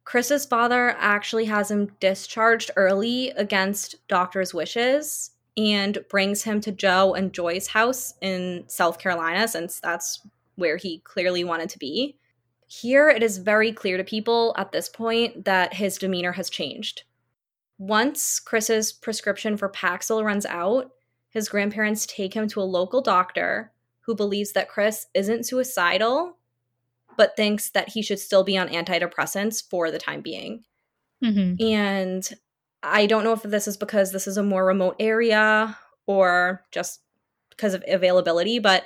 Chris's 0.03 0.45
father 0.45 0.95
actually 0.99 1.45
has 1.45 1.71
him 1.71 1.87
discharged 1.99 2.69
early 2.75 3.31
against 3.31 3.95
doctor's 4.07 4.53
wishes 4.53 5.31
and 5.57 5.97
brings 6.07 6.43
him 6.43 6.61
to 6.61 6.71
Joe 6.71 7.15
and 7.15 7.33
Joy's 7.33 7.65
house 7.65 8.13
in 8.21 8.65
South 8.67 8.99
Carolina 8.99 9.47
since 9.47 9.79
that's 9.79 10.21
where 10.57 10.75
he 10.77 10.99
clearly 10.99 11.45
wanted 11.45 11.69
to 11.69 11.79
be. 11.79 12.17
Here, 12.67 13.09
it 13.09 13.23
is 13.23 13.37
very 13.37 13.71
clear 13.71 13.95
to 13.95 14.03
people 14.03 14.53
at 14.57 14.73
this 14.73 14.89
point 14.89 15.45
that 15.45 15.73
his 15.73 15.97
demeanor 15.97 16.33
has 16.33 16.49
changed. 16.49 17.03
Once 17.77 18.39
Chris's 18.39 18.91
prescription 18.91 19.55
for 19.55 19.69
Paxil 19.69 20.25
runs 20.25 20.45
out, 20.45 20.91
his 21.29 21.47
grandparents 21.47 22.05
take 22.05 22.33
him 22.33 22.47
to 22.49 22.59
a 22.59 22.63
local 22.63 23.01
doctor 23.01 23.71
who 24.01 24.15
believes 24.15 24.53
that 24.53 24.69
Chris 24.69 25.05
isn't 25.13 25.45
suicidal, 25.45 26.37
but 27.15 27.35
thinks 27.35 27.69
that 27.69 27.89
he 27.89 28.01
should 28.01 28.19
still 28.19 28.43
be 28.43 28.57
on 28.57 28.67
antidepressants 28.69 29.63
for 29.69 29.91
the 29.91 29.99
time 29.99 30.21
being. 30.21 30.63
Mm-hmm. 31.23 31.63
And 31.63 32.29
I 32.83 33.05
don't 33.05 33.23
know 33.23 33.33
if 33.33 33.43
this 33.43 33.67
is 33.67 33.77
because 33.77 34.11
this 34.11 34.27
is 34.27 34.37
a 34.37 34.43
more 34.43 34.65
remote 34.65 34.95
area 34.99 35.77
or 36.05 36.63
just 36.71 37.01
because 37.49 37.73
of 37.73 37.83
availability, 37.87 38.59
but 38.59 38.85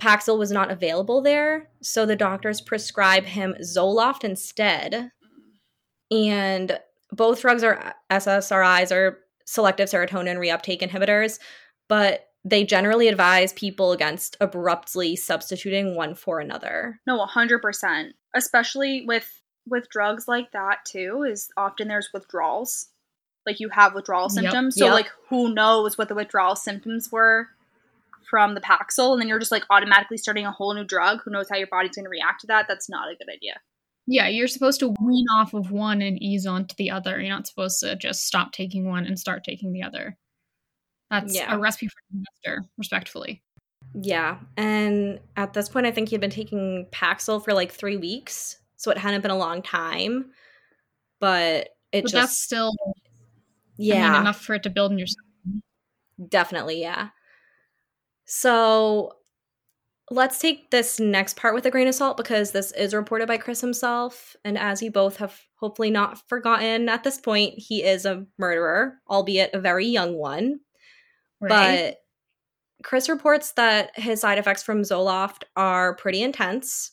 Paxil 0.00 0.38
was 0.38 0.52
not 0.52 0.70
available 0.70 1.20
there. 1.20 1.68
So 1.82 2.06
the 2.06 2.16
doctors 2.16 2.60
prescribe 2.60 3.24
him 3.24 3.54
Zoloft 3.60 4.24
instead. 4.24 5.10
And 6.10 6.78
both 7.10 7.40
drugs 7.40 7.64
are 7.64 7.94
SSRIs 8.10 8.92
or 8.92 9.18
selective 9.44 9.88
serotonin 9.88 10.38
reuptake 10.38 10.82
inhibitors, 10.82 11.38
but 11.88 12.28
they 12.44 12.64
generally 12.64 13.08
advise 13.08 13.52
people 13.52 13.92
against 13.92 14.36
abruptly 14.40 15.16
substituting 15.16 15.96
one 15.96 16.14
for 16.14 16.38
another. 16.38 17.00
No, 17.06 17.24
100%. 17.26 18.10
Especially 18.34 19.04
with 19.06 19.34
with 19.66 19.90
drugs 19.90 20.26
like 20.26 20.50
that 20.52 20.78
too 20.86 21.26
is 21.28 21.50
often 21.56 21.88
there's 21.88 22.08
withdrawals. 22.14 22.88
Like 23.44 23.60
you 23.60 23.68
have 23.70 23.94
withdrawal 23.94 24.30
symptoms. 24.30 24.76
Yep. 24.76 24.80
So 24.80 24.84
yep. 24.86 24.94
like 24.94 25.10
who 25.28 25.52
knows 25.52 25.98
what 25.98 26.08
the 26.08 26.14
withdrawal 26.14 26.56
symptoms 26.56 27.10
were 27.10 27.48
from 28.28 28.54
the 28.54 28.60
Paxil 28.60 29.12
and 29.12 29.20
then 29.20 29.28
you're 29.28 29.38
just 29.38 29.52
like 29.52 29.64
automatically 29.70 30.16
starting 30.16 30.46
a 30.46 30.52
whole 30.52 30.74
new 30.74 30.84
drug. 30.84 31.20
Who 31.24 31.30
knows 31.30 31.48
how 31.50 31.56
your 31.56 31.68
body's 31.70 31.96
going 31.96 32.04
to 32.04 32.10
react 32.10 32.40
to 32.42 32.46
that? 32.48 32.66
That's 32.68 32.88
not 32.88 33.08
a 33.08 33.16
good 33.16 33.32
idea. 33.32 33.54
Yeah, 34.06 34.28
you're 34.28 34.48
supposed 34.48 34.80
to 34.80 34.94
wean 35.02 35.26
off 35.34 35.52
of 35.52 35.70
one 35.70 36.00
and 36.00 36.22
ease 36.22 36.46
onto 36.46 36.74
the 36.76 36.90
other. 36.90 37.20
You're 37.20 37.34
not 37.34 37.46
supposed 37.46 37.80
to 37.80 37.94
just 37.96 38.26
stop 38.26 38.52
taking 38.52 38.88
one 38.88 39.04
and 39.04 39.18
start 39.18 39.44
taking 39.44 39.72
the 39.72 39.82
other. 39.82 40.16
That's 41.10 41.34
yeah. 41.34 41.54
a 41.54 41.58
recipe 41.58 41.88
for 41.88 42.00
disaster, 42.10 42.68
respectfully. 42.78 43.42
Yeah. 43.94 44.38
And 44.56 45.20
at 45.36 45.52
this 45.52 45.68
point, 45.68 45.86
I 45.86 45.90
think 45.90 46.08
he 46.08 46.14
had 46.14 46.20
been 46.20 46.30
taking 46.30 46.86
Paxil 46.90 47.44
for 47.44 47.52
like 47.52 47.72
three 47.72 47.96
weeks. 47.96 48.58
So 48.76 48.90
it 48.90 48.98
hadn't 48.98 49.20
been 49.20 49.30
a 49.30 49.36
long 49.36 49.60
time. 49.60 50.30
But 51.20 51.70
it 51.92 52.02
but 52.04 52.10
just. 52.10 52.14
That's 52.14 52.40
still. 52.40 52.72
Yeah. 53.76 54.08
I 54.08 54.12
mean, 54.12 54.20
enough 54.22 54.40
for 54.40 54.54
it 54.54 54.62
to 54.62 54.70
build 54.70 54.92
in 54.92 54.98
your 54.98 55.06
Definitely, 56.28 56.80
yeah. 56.80 57.10
So 58.30 59.14
let's 60.10 60.38
take 60.38 60.70
this 60.70 61.00
next 61.00 61.36
part 61.36 61.54
with 61.54 61.64
a 61.64 61.70
grain 61.70 61.88
of 61.88 61.94
salt 61.94 62.18
because 62.18 62.52
this 62.52 62.72
is 62.72 62.94
reported 62.94 63.26
by 63.26 63.38
Chris 63.38 63.60
himself. 63.60 64.36
And 64.44 64.58
as 64.58 64.82
you 64.82 64.90
both 64.90 65.16
have 65.16 65.38
hopefully 65.58 65.90
not 65.90 66.28
forgotten 66.28 66.88
at 66.90 67.04
this 67.04 67.18
point, 67.18 67.54
he 67.56 67.82
is 67.82 68.04
a 68.04 68.26
murderer, 68.38 68.98
albeit 69.08 69.54
a 69.54 69.60
very 69.60 69.86
young 69.86 70.14
one. 70.14 70.60
Right. 71.40 71.94
But 72.80 72.84
Chris 72.84 73.08
reports 73.08 73.52
that 73.52 73.98
his 73.98 74.20
side 74.20 74.38
effects 74.38 74.62
from 74.62 74.82
Zoloft 74.82 75.44
are 75.56 75.96
pretty 75.96 76.22
intense. 76.22 76.92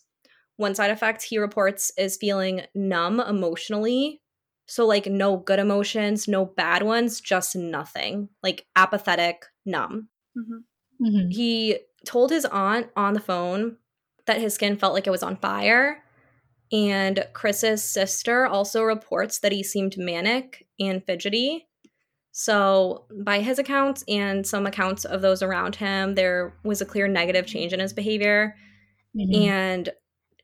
One 0.56 0.74
side 0.74 0.89
effect 0.89 1.22
he 1.22 1.38
reports 1.38 1.92
is 1.98 2.18
feeling 2.18 2.62
numb 2.74 3.20
emotionally. 3.20 4.22
So, 4.68 4.86
like, 4.86 5.06
no 5.06 5.38
good 5.38 5.60
emotions, 5.60 6.27
no 6.30 6.46
bad 6.46 6.82
ones, 6.82 7.20
just 7.20 7.56
nothing. 7.56 8.30
Like, 8.42 8.65
apathetic, 8.75 9.46
numb. 9.65 10.10
Mm-hmm. 10.38 10.60
Mm-hmm. 11.01 11.29
He 11.29 11.79
told 12.05 12.31
his 12.31 12.45
aunt 12.45 12.87
on 12.95 13.13
the 13.13 13.19
phone 13.19 13.77
that 14.25 14.41
his 14.41 14.53
skin 14.53 14.77
felt 14.77 14.93
like 14.93 15.07
it 15.07 15.11
was 15.11 15.23
on 15.23 15.37
fire. 15.37 16.03
And 16.71 17.25
Chris's 17.33 17.83
sister 17.83 18.45
also 18.45 18.83
reports 18.83 19.39
that 19.39 19.51
he 19.51 19.63
seemed 19.63 19.97
manic 19.97 20.67
and 20.79 21.03
fidgety. 21.05 21.67
So, 22.31 23.05
by 23.23 23.39
his 23.39 23.59
accounts 23.59 24.03
and 24.09 24.45
some 24.45 24.65
accounts 24.65 25.05
of 25.05 25.21
those 25.21 25.41
around 25.41 25.77
him, 25.77 26.15
there 26.15 26.53
was 26.63 26.81
a 26.81 26.85
clear 26.85 27.07
negative 27.07 27.45
change 27.45 27.71
in 27.71 27.79
his 27.79 27.93
behavior. 27.93 28.55
Mm-hmm. 29.15 29.41
And 29.41 29.89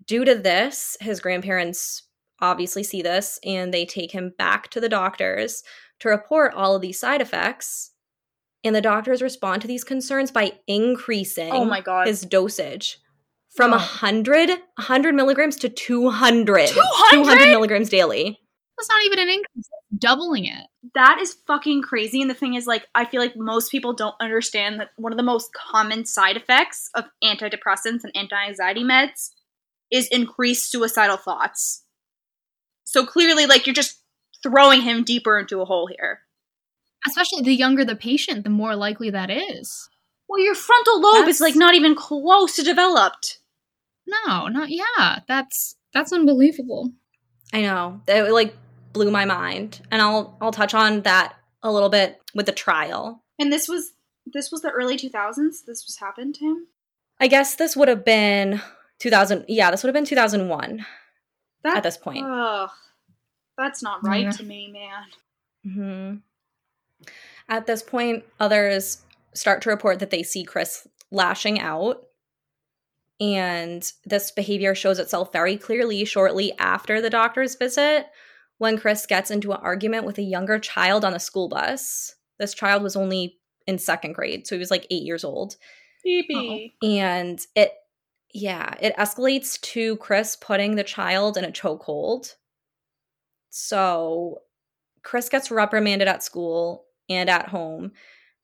due 0.06 0.24
to 0.24 0.36
this, 0.36 0.96
his 1.02 1.20
grandparents 1.20 2.04
obviously 2.40 2.84
see 2.84 3.02
this 3.02 3.40
and 3.44 3.74
they 3.74 3.86
take 3.86 4.12
him 4.12 4.34
back 4.38 4.70
to 4.70 4.80
the 4.80 4.90
doctors 4.90 5.64
to 6.00 6.10
report 6.10 6.54
all 6.54 6.76
of 6.76 6.82
these 6.82 7.00
side 7.00 7.22
effects 7.22 7.91
and 8.64 8.76
the 8.76 8.82
doctors 8.82 9.22
respond 9.22 9.62
to 9.62 9.68
these 9.68 9.84
concerns 9.84 10.32
by 10.32 10.54
increasing 10.68 11.52
oh 11.52 11.66
my 11.66 11.82
God. 11.82 12.08
his 12.08 12.22
dosage 12.22 13.00
from 13.56 13.72
oh. 13.72 13.78
100 13.78 14.50
100 14.50 15.16
milligrams 15.16 15.56
to 15.58 15.70
200 15.70 16.68
200? 16.68 17.24
200 17.24 17.50
milligrams 17.50 17.90
daily. 17.90 18.40
That's 18.78 18.90
not 18.90 19.04
even 19.04 19.20
an 19.20 19.30
increase. 19.30 19.70
Doubling 19.98 20.46
it. 20.46 20.68
That 20.96 21.20
is 21.22 21.38
fucking 21.46 21.84
crazy. 21.84 22.22
And 22.22 22.30
the 22.30 22.36
thing 22.36 22.56
is 22.56 22.66
like 22.66 22.88
i 22.96 23.06
feel 23.06 23.22
like 23.22 23.36
most 23.36 23.72
people 23.72 23.94
don't 23.94 24.16
understand 24.20 24.80
that 24.80 24.90
one 24.96 25.12
of 25.12 25.18
the 25.18 25.24
most 25.24 25.52
common 25.54 26.06
side 26.06 26.38
effects 26.38 26.90
of 26.96 27.06
antidepressants 27.24 28.04
and 28.04 28.12
anti-anxiety 28.16 28.84
meds 28.84 29.32
is 29.92 30.08
increased 30.08 30.72
suicidal 30.72 31.18
thoughts. 31.18 31.84
So 32.84 33.06
clearly 33.06 33.46
like 33.46 33.68
you're 33.68 33.74
just 33.74 34.02
throwing 34.44 34.82
him 34.82 35.04
deeper 35.04 35.38
into 35.38 35.62
a 35.62 35.66
hole 35.66 35.88
here 35.88 36.22
Especially 37.08 37.42
the 37.42 37.56
younger 37.56 37.84
the 37.84 37.96
patient, 37.96 38.44
the 38.44 38.50
more 38.50 38.76
likely 38.76 39.10
that 39.10 39.30
is. 39.30 39.90
Well, 40.30 40.40
your 40.40 40.56
frontal 40.56 41.02
lobe 41.02 41.26
that's... 41.26 41.38
is 41.38 41.42
like 41.42 41.56
not 41.56 41.76
even 41.76 41.96
close 41.96 42.56
to 42.56 42.64
developed. 42.64 43.40
No, 44.08 44.48
not 44.48 44.70
yeah. 44.70 45.20
That's 45.28 45.76
that's 45.94 46.14
unbelievable. 46.14 46.92
I 47.54 47.62
know. 47.62 48.02
It 48.08 48.32
like 48.32 48.56
blew 48.94 49.12
my 49.12 49.26
mind. 49.26 49.82
And 49.92 50.02
I'll 50.02 50.38
I'll 50.42 50.52
touch 50.52 50.74
on 50.74 51.02
that 51.02 51.36
a 51.64 51.72
little 51.72 51.90
bit 51.90 52.22
with 52.34 52.46
the 52.46 52.52
trial. 52.52 53.24
And 53.40 53.52
this 53.52 53.68
was 53.68 53.94
this 54.26 54.52
was 54.52 54.62
the 54.62 54.70
early 54.70 54.98
2000s 54.98 55.66
this 55.66 55.84
was 55.86 55.98
happened 56.00 56.36
to 56.36 56.46
him? 56.46 56.68
I 57.20 57.28
guess 57.28 57.56
this 57.56 57.76
would 57.76 57.88
have 57.88 58.06
been 58.06 58.62
2000 59.00 59.46
yeah, 59.48 59.72
this 59.72 59.84
would 59.84 59.88
have 59.88 59.94
been 59.94 60.06
2001 60.06 60.86
that, 61.64 61.78
at 61.78 61.84
this 61.84 61.98
point. 61.98 62.26
Ugh, 62.26 62.70
that's 63.58 63.84
not 63.84 64.06
right 64.06 64.24
yeah. 64.24 64.32
to 64.32 64.44
me, 64.44 64.72
man. 64.72 65.04
Mm 65.66 65.78
Mhm. 65.78 66.22
At 67.50 67.68
this 67.68 67.84
point, 67.84 68.24
others 68.40 69.04
start 69.34 69.62
to 69.64 69.70
report 69.70 70.00
that 70.00 70.10
they 70.10 70.24
see 70.24 70.44
Chris 70.44 70.88
lashing 71.12 71.60
out. 71.60 72.04
And 73.20 73.90
this 74.06 74.32
behavior 74.32 74.74
shows 74.74 74.98
itself 75.00 75.32
very 75.32 75.58
clearly 75.58 76.06
shortly 76.06 76.58
after 76.58 77.02
the 77.02 77.10
doctor's 77.10 77.56
visit 77.56 78.08
when 78.58 78.78
Chris 78.78 79.06
gets 79.06 79.30
into 79.30 79.52
an 79.52 79.60
argument 79.62 80.06
with 80.06 80.18
a 80.18 80.24
younger 80.24 80.60
child 80.60 81.06
on 81.06 81.14
a 81.14 81.20
school 81.20 81.48
bus. 81.48 82.16
This 82.40 82.54
child 82.54 82.82
was 82.82 82.96
only 82.96 83.38
in 83.68 83.78
second 83.78 84.14
grade, 84.14 84.48
so 84.48 84.56
he 84.56 84.60
was 84.60 84.72
like 84.72 84.88
eight 84.90 85.04
years 85.04 85.24
old. 85.24 85.56
Baby. 86.04 86.74
Um, 86.82 86.90
and 86.90 87.40
it, 87.56 87.74
yeah, 88.34 88.74
it 88.80 88.96
escalates 88.98 89.60
to 89.62 89.98
Chris 89.98 90.36
putting 90.36 90.76
the 90.76 90.84
child 90.84 91.38
in 91.38 91.44
a 91.44 91.52
chokehold. 91.52 92.34
So 93.50 94.40
Chris 95.04 95.30
gets 95.30 95.52
reprimanded 95.52 96.08
at 96.08 96.24
school 96.24 96.86
and 97.12 97.30
at 97.30 97.50
home 97.50 97.92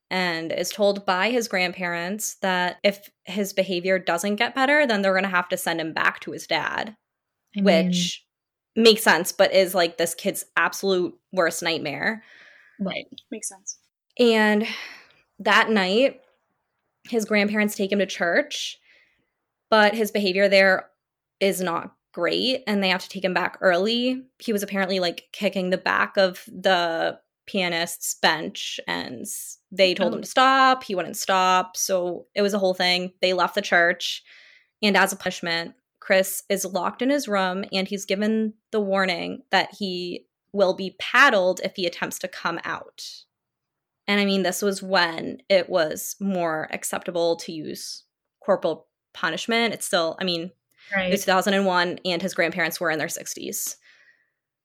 and 0.09 0.51
is 0.51 0.69
told 0.69 1.05
by 1.05 1.29
his 1.29 1.47
grandparents 1.47 2.36
that 2.36 2.77
if 2.83 3.09
his 3.25 3.53
behavior 3.53 4.00
doesn't 4.00 4.38
get 4.38 4.55
better, 4.55 4.88
then 4.88 5.01
they're 5.01 5.13
going 5.13 5.24
to 5.24 5.29
have 5.29 5.50
to 5.50 5.57
send 5.57 5.81
him 5.81 5.93
back 5.93 6.19
to 6.21 6.31
his 6.31 6.47
dad, 6.47 6.95
I 7.55 7.62
mean, 7.62 7.88
which 7.88 8.25
makes 8.75 9.03
sense, 9.03 9.31
but 9.31 9.53
is 9.53 9.75
like 9.75 9.97
this 9.97 10.13
kid's 10.13 10.45
absolute 10.55 11.13
worst 11.33 11.62
nightmare. 11.62 12.24
Right. 12.79 13.05
Makes 13.31 13.50
sense. 13.50 13.79
And 14.17 14.65
that 15.39 15.69
night, 15.69 16.21
his 17.09 17.25
grandparents 17.25 17.75
take 17.75 17.91
him 17.91 18.00
to 18.00 18.05
church, 18.05 18.77
but 19.69 19.93
his 19.93 20.12
behavior 20.12 20.47
there 20.47 20.89
is 21.39 21.62
not 21.62 21.93
great 22.13 22.63
and 22.65 22.81
they 22.81 22.89
have 22.89 23.03
to 23.03 23.09
take 23.09 23.24
him 23.24 23.33
back 23.33 23.57
early. 23.62 24.24
He 24.39 24.53
was 24.53 24.63
apparently 24.63 25.00
like 25.00 25.27
kicking 25.33 25.69
the 25.69 25.77
back 25.77 26.17
of 26.17 26.43
the 26.47 27.19
pianist's 27.48 28.16
bench 28.16 28.80
and 28.88 29.25
they 29.72 29.94
told 29.94 30.13
him 30.13 30.20
oh. 30.20 30.22
to 30.22 30.27
stop. 30.27 30.84
He 30.84 30.94
wouldn't 30.94 31.18
stop. 31.18 31.75
So 31.75 32.27
it 32.36 32.42
was 32.42 32.54
a 32.54 32.60
whole 32.60 32.74
thing. 32.74 33.13
They 33.22 33.34
left 33.34 33.56
the 33.56 33.62
church. 33.62 34.24
And 34.84 34.96
as 34.96 35.12
a 35.12 35.16
punishment, 35.16 35.74
Chris 36.00 36.44
is 36.50 36.66
locked 36.66 37.01
in 37.01 37.10
his 37.10 37.27
room 37.27 37.66
and 37.74 37.88
he's 37.88 38.06
given 38.06 38.54
the 38.72 38.80
warning 38.80 39.42
that 39.50 39.74
he 39.77 40.27
will 40.54 40.75
be 40.75 40.96
paddled 41.00 41.60
if 41.63 41.75
he 41.75 41.86
attempts 41.86 42.20
to 42.20 42.27
come 42.27 42.60
out. 42.63 43.04
And 44.08 44.20
I 44.22 44.25
mean, 44.25 44.44
this 44.44 44.62
was 44.62 44.82
when 44.82 45.42
it 45.50 45.70
was 45.70 46.16
more 46.20 46.68
acceptable 46.72 47.36
to 47.38 47.51
use 47.51 48.04
corporal 48.39 48.88
punishment. 49.13 49.74
It's 49.74 49.86
still, 49.86 50.16
I 50.20 50.24
mean, 50.24 50.51
right. 50.96 51.08
it 51.08 51.12
was 51.12 51.25
2001 51.25 52.00
and 52.06 52.22
his 52.22 52.34
grandparents 52.34 52.80
were 52.80 52.89
in 52.89 53.00
their 53.00 53.08
60s. 53.08 53.75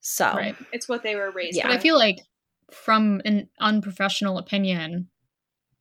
So 0.01 0.27
right. 0.27 0.57
it's 0.73 0.89
what 0.89 1.03
they 1.03 1.17
were 1.17 1.31
raised. 1.31 1.57
Yeah, 1.57 1.69
but 1.69 1.77
I 1.77 1.79
feel 1.79 1.97
like 1.97 2.21
from 2.73 3.21
an 3.25 3.49
unprofessional 3.61 4.38
opinion, 4.38 5.09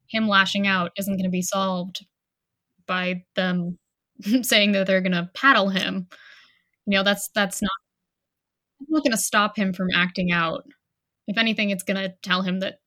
him 0.07 0.27
lashing 0.27 0.67
out 0.67 0.91
isn't 0.98 1.15
going 1.15 1.25
to 1.25 1.29
be 1.29 1.41
solved 1.41 2.05
by 2.86 3.24
them 3.36 3.77
saying 4.41 4.74
that 4.74 4.88
they're 4.88 5.01
going 5.01 5.12
to 5.12 5.29
paddle 5.33 5.69
him. 5.69 6.07
You 6.86 6.98
know, 6.98 7.03
that's 7.03 7.29
that's 7.29 7.62
not 7.62 7.71
not 8.89 9.03
going 9.03 9.12
to 9.12 9.17
stop 9.17 9.55
him 9.55 9.74
from 9.74 9.88
acting 9.95 10.31
out. 10.31 10.63
If 11.27 11.38
anything, 11.38 11.69
it's 11.69 11.83
going 11.83 11.98
to 11.98 12.15
tell 12.24 12.41
him 12.41 12.60
that 12.60 12.79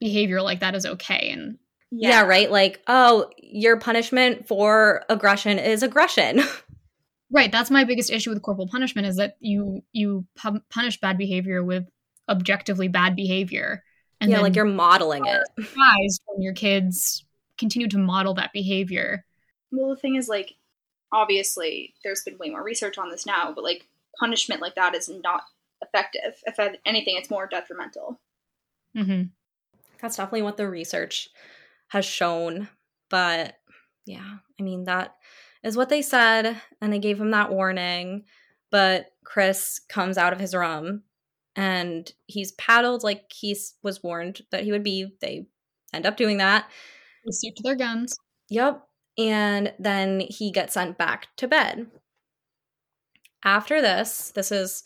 behavior 0.00 0.40
like 0.40 0.60
that 0.60 0.74
is 0.74 0.86
okay 0.86 1.30
and 1.30 1.58
yeah. 1.92 2.10
yeah, 2.10 2.22
right. 2.22 2.50
Like, 2.50 2.80
oh, 2.86 3.30
your 3.38 3.78
punishment 3.78 4.46
for 4.46 5.04
aggression 5.08 5.58
is 5.58 5.82
aggression. 5.82 6.40
right. 7.32 7.50
That's 7.50 7.70
my 7.70 7.84
biggest 7.84 8.10
issue 8.10 8.30
with 8.30 8.42
corporal 8.42 8.68
punishment 8.68 9.08
is 9.08 9.16
that 9.16 9.36
you 9.40 9.82
you 9.92 10.24
pu- 10.36 10.60
punish 10.70 11.00
bad 11.00 11.18
behavior 11.18 11.64
with 11.64 11.84
objectively 12.30 12.88
bad 12.88 13.14
behavior. 13.16 13.82
And 14.20 14.30
yeah, 14.30 14.40
like 14.40 14.54
you're 14.54 14.64
modeling 14.64 15.26
it. 15.26 15.42
Surprised 15.58 16.22
when 16.26 16.42
your 16.42 16.54
kids 16.54 17.24
continue 17.58 17.88
to 17.88 17.98
model 17.98 18.34
that 18.34 18.52
behavior. 18.52 19.24
Well, 19.72 19.90
the 19.90 19.96
thing 19.96 20.16
is, 20.16 20.28
like, 20.28 20.54
obviously, 21.12 21.94
there's 22.04 22.22
been 22.22 22.38
way 22.38 22.50
more 22.50 22.62
research 22.62 22.98
on 22.98 23.10
this 23.10 23.26
now, 23.26 23.52
but 23.54 23.64
like 23.64 23.86
punishment 24.18 24.60
like 24.60 24.74
that 24.74 24.94
is 24.94 25.08
not 25.08 25.42
effective. 25.82 26.34
If 26.46 26.58
anything, 26.84 27.16
it's 27.16 27.30
more 27.30 27.46
detrimental. 27.46 28.20
Mm-hmm. 28.96 29.22
That's 30.00 30.16
definitely 30.16 30.42
what 30.42 30.56
the 30.56 30.68
research 30.68 31.28
has 31.88 32.04
shown. 32.04 32.68
But 33.08 33.56
yeah, 34.06 34.38
I 34.58 34.62
mean, 34.62 34.84
that 34.84 35.14
is 35.62 35.76
what 35.76 35.88
they 35.88 36.02
said. 36.02 36.60
And 36.80 36.92
they 36.92 36.98
gave 36.98 37.20
him 37.20 37.30
that 37.30 37.50
warning. 37.50 38.24
But 38.70 39.06
Chris 39.24 39.80
comes 39.88 40.18
out 40.18 40.32
of 40.32 40.40
his 40.40 40.54
room 40.54 41.02
and 41.60 42.10
he's 42.26 42.52
paddled 42.52 43.04
like 43.04 43.30
he 43.30 43.54
was 43.82 44.02
warned 44.02 44.40
that 44.50 44.64
he 44.64 44.72
would 44.72 44.82
be. 44.82 45.14
They 45.20 45.46
end 45.92 46.06
up 46.06 46.16
doing 46.16 46.38
that. 46.38 46.70
They 47.26 47.32
stick 47.32 47.54
to 47.56 47.62
their 47.62 47.76
guns. 47.76 48.16
Yep. 48.48 48.82
And 49.18 49.74
then 49.78 50.20
he 50.20 50.52
gets 50.52 50.72
sent 50.72 50.96
back 50.96 51.28
to 51.36 51.46
bed. 51.46 51.88
After 53.44 53.82
this, 53.82 54.32
this 54.34 54.50
is 54.50 54.84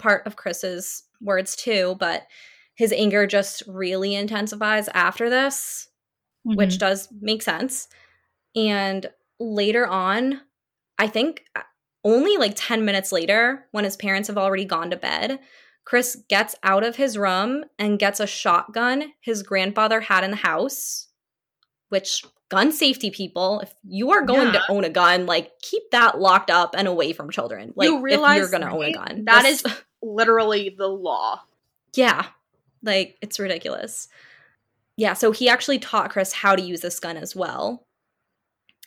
part 0.00 0.26
of 0.26 0.34
Chris's 0.34 1.04
words 1.20 1.54
too, 1.54 1.96
but 2.00 2.26
his 2.74 2.92
anger 2.92 3.28
just 3.28 3.62
really 3.68 4.16
intensifies 4.16 4.88
after 4.88 5.30
this, 5.30 5.88
mm-hmm. 6.44 6.56
which 6.56 6.78
does 6.78 7.08
make 7.20 7.42
sense. 7.42 7.86
And 8.56 9.08
later 9.38 9.86
on, 9.86 10.40
I 10.98 11.06
think 11.06 11.44
only 12.04 12.36
like 12.36 12.52
10 12.56 12.84
minutes 12.84 13.12
later, 13.12 13.66
when 13.72 13.84
his 13.84 13.96
parents 13.96 14.28
have 14.28 14.38
already 14.38 14.64
gone 14.64 14.90
to 14.90 14.96
bed, 14.96 15.38
Chris 15.84 16.16
gets 16.28 16.54
out 16.62 16.84
of 16.84 16.96
his 16.96 17.18
room 17.18 17.64
and 17.78 17.98
gets 17.98 18.20
a 18.20 18.26
shotgun 18.26 19.12
his 19.20 19.42
grandfather 19.42 20.00
had 20.00 20.24
in 20.24 20.30
the 20.30 20.36
house, 20.36 21.08
which 21.88 22.24
gun 22.48 22.72
safety 22.72 23.10
people, 23.10 23.60
if 23.60 23.72
you 23.82 24.10
are 24.10 24.22
going 24.22 24.48
yeah. 24.48 24.52
to 24.52 24.62
own 24.70 24.84
a 24.84 24.90
gun, 24.90 25.26
like 25.26 25.58
keep 25.62 25.82
that 25.90 26.20
locked 26.20 26.50
up 26.50 26.74
and 26.76 26.86
away 26.86 27.12
from 27.12 27.30
children. 27.30 27.72
Like 27.76 27.88
you 27.88 28.00
realize, 28.00 28.36
if 28.36 28.50
you're 28.50 28.60
going 28.60 28.70
to 28.70 28.76
own 28.76 28.84
a 28.84 28.92
gun. 28.92 29.24
That 29.24 29.46
is 29.46 29.64
literally 30.02 30.74
the 30.76 30.88
law. 30.88 31.42
Yeah. 31.94 32.26
Like 32.82 33.16
it's 33.20 33.38
ridiculous. 33.38 34.08
Yeah, 34.96 35.14
so 35.14 35.32
he 35.32 35.48
actually 35.48 35.78
taught 35.78 36.10
Chris 36.10 36.32
how 36.32 36.54
to 36.54 36.62
use 36.62 36.82
this 36.82 37.00
gun 37.00 37.16
as 37.16 37.34
well. 37.34 37.86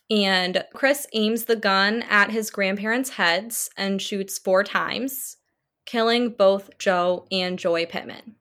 And 0.10 0.64
Chris 0.74 1.08
aims 1.14 1.46
the 1.46 1.56
gun 1.56 2.04
at 2.04 2.32
his 2.32 2.50
grandparents' 2.50 3.12
heads 3.12 3.70
and 3.78 4.02
shoots 4.02 4.38
four 4.38 4.64
times, 4.64 5.38
killing 5.86 6.30
both 6.30 6.78
Joe 6.78 7.26
and 7.32 7.58
Joy 7.58 7.86
Pittman. 7.86 8.36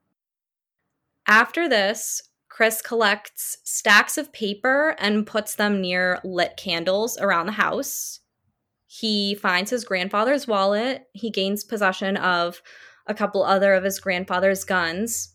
After 1.26 1.69
this, 1.69 2.23
Chris 2.49 2.83
collects 2.83 3.59
stacks 3.64 4.19
of 4.19 4.33
paper 4.33 4.95
and 4.99 5.26
puts 5.26 5.54
them 5.54 5.81
near 5.81 6.21
lit 6.23 6.57
candles 6.57 7.16
around 7.19 7.47
the 7.47 7.52
house. 7.52 8.21
He 8.87 9.35
finds 9.35 9.71
his 9.71 9.85
grandfather's 9.85 10.47
wallet. 10.47 11.09
He 11.14 11.31
gains 11.31 11.64
possession 11.64 12.19
of 12.19 12.61
a 13.07 13.14
couple 13.14 13.42
other 13.42 13.73
of 13.73 13.85
his 13.85 13.99
grandfather's 14.00 14.64
guns. 14.64 15.35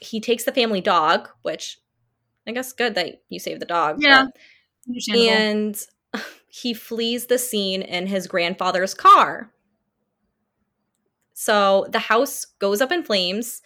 He 0.00 0.18
takes 0.18 0.44
the 0.44 0.52
family 0.52 0.80
dog, 0.80 1.28
which 1.42 1.78
I 2.46 2.52
guess 2.52 2.72
good 2.72 2.94
that 2.94 3.22
you 3.28 3.38
saved 3.38 3.60
the 3.60 3.66
dog. 3.66 3.96
Yeah. 4.00 4.28
And 5.18 5.86
he 6.48 6.74
flees 6.74 7.26
the 7.26 7.38
scene 7.38 7.82
in 7.82 8.06
his 8.06 8.26
grandfather's 8.26 8.94
car. 8.94 9.50
So 11.34 11.86
the 11.90 11.98
house 11.98 12.44
goes 12.58 12.80
up 12.80 12.92
in 12.92 13.02
flames 13.02 13.62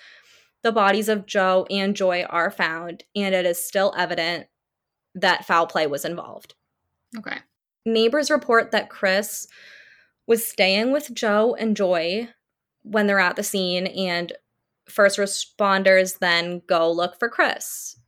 the 0.65 0.73
bodies 0.73 1.11
of 1.11 1.27
Joe 1.27 1.67
and 1.71 1.95
Joy 1.95 2.25
are 2.25 2.51
found, 2.51 3.05
and 3.15 3.35
it 3.35 3.45
is 3.45 3.65
still 3.65 3.95
evident 3.97 4.47
that 5.15 5.45
foul 5.45 5.67
play 5.67 5.87
was 5.87 6.07
involved. 6.07 6.55
Okay. 7.17 7.37
Neighbors 7.85 8.31
report 8.31 8.71
that 8.71 8.89
Chris 8.89 9.47
was 10.27 10.45
staying 10.45 10.91
with 10.91 11.15
Joe 11.15 11.55
and 11.55 11.77
Joy 11.77 12.31
when 12.83 13.07
they're 13.07 13.21
at 13.21 13.37
the 13.37 13.43
scene, 13.43 13.87
and 13.87 14.33
first 14.89 15.19
responders 15.19 16.19
then 16.19 16.63
go 16.67 16.91
look 16.91 17.19
for 17.19 17.29
Chris. 17.29 17.99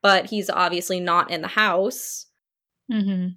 But 0.00 0.30
he's 0.30 0.48
obviously 0.48 1.00
not 1.00 1.30
in 1.30 1.42
the 1.42 1.48
house. 1.48 2.25
Mm-hmm. 2.92 3.28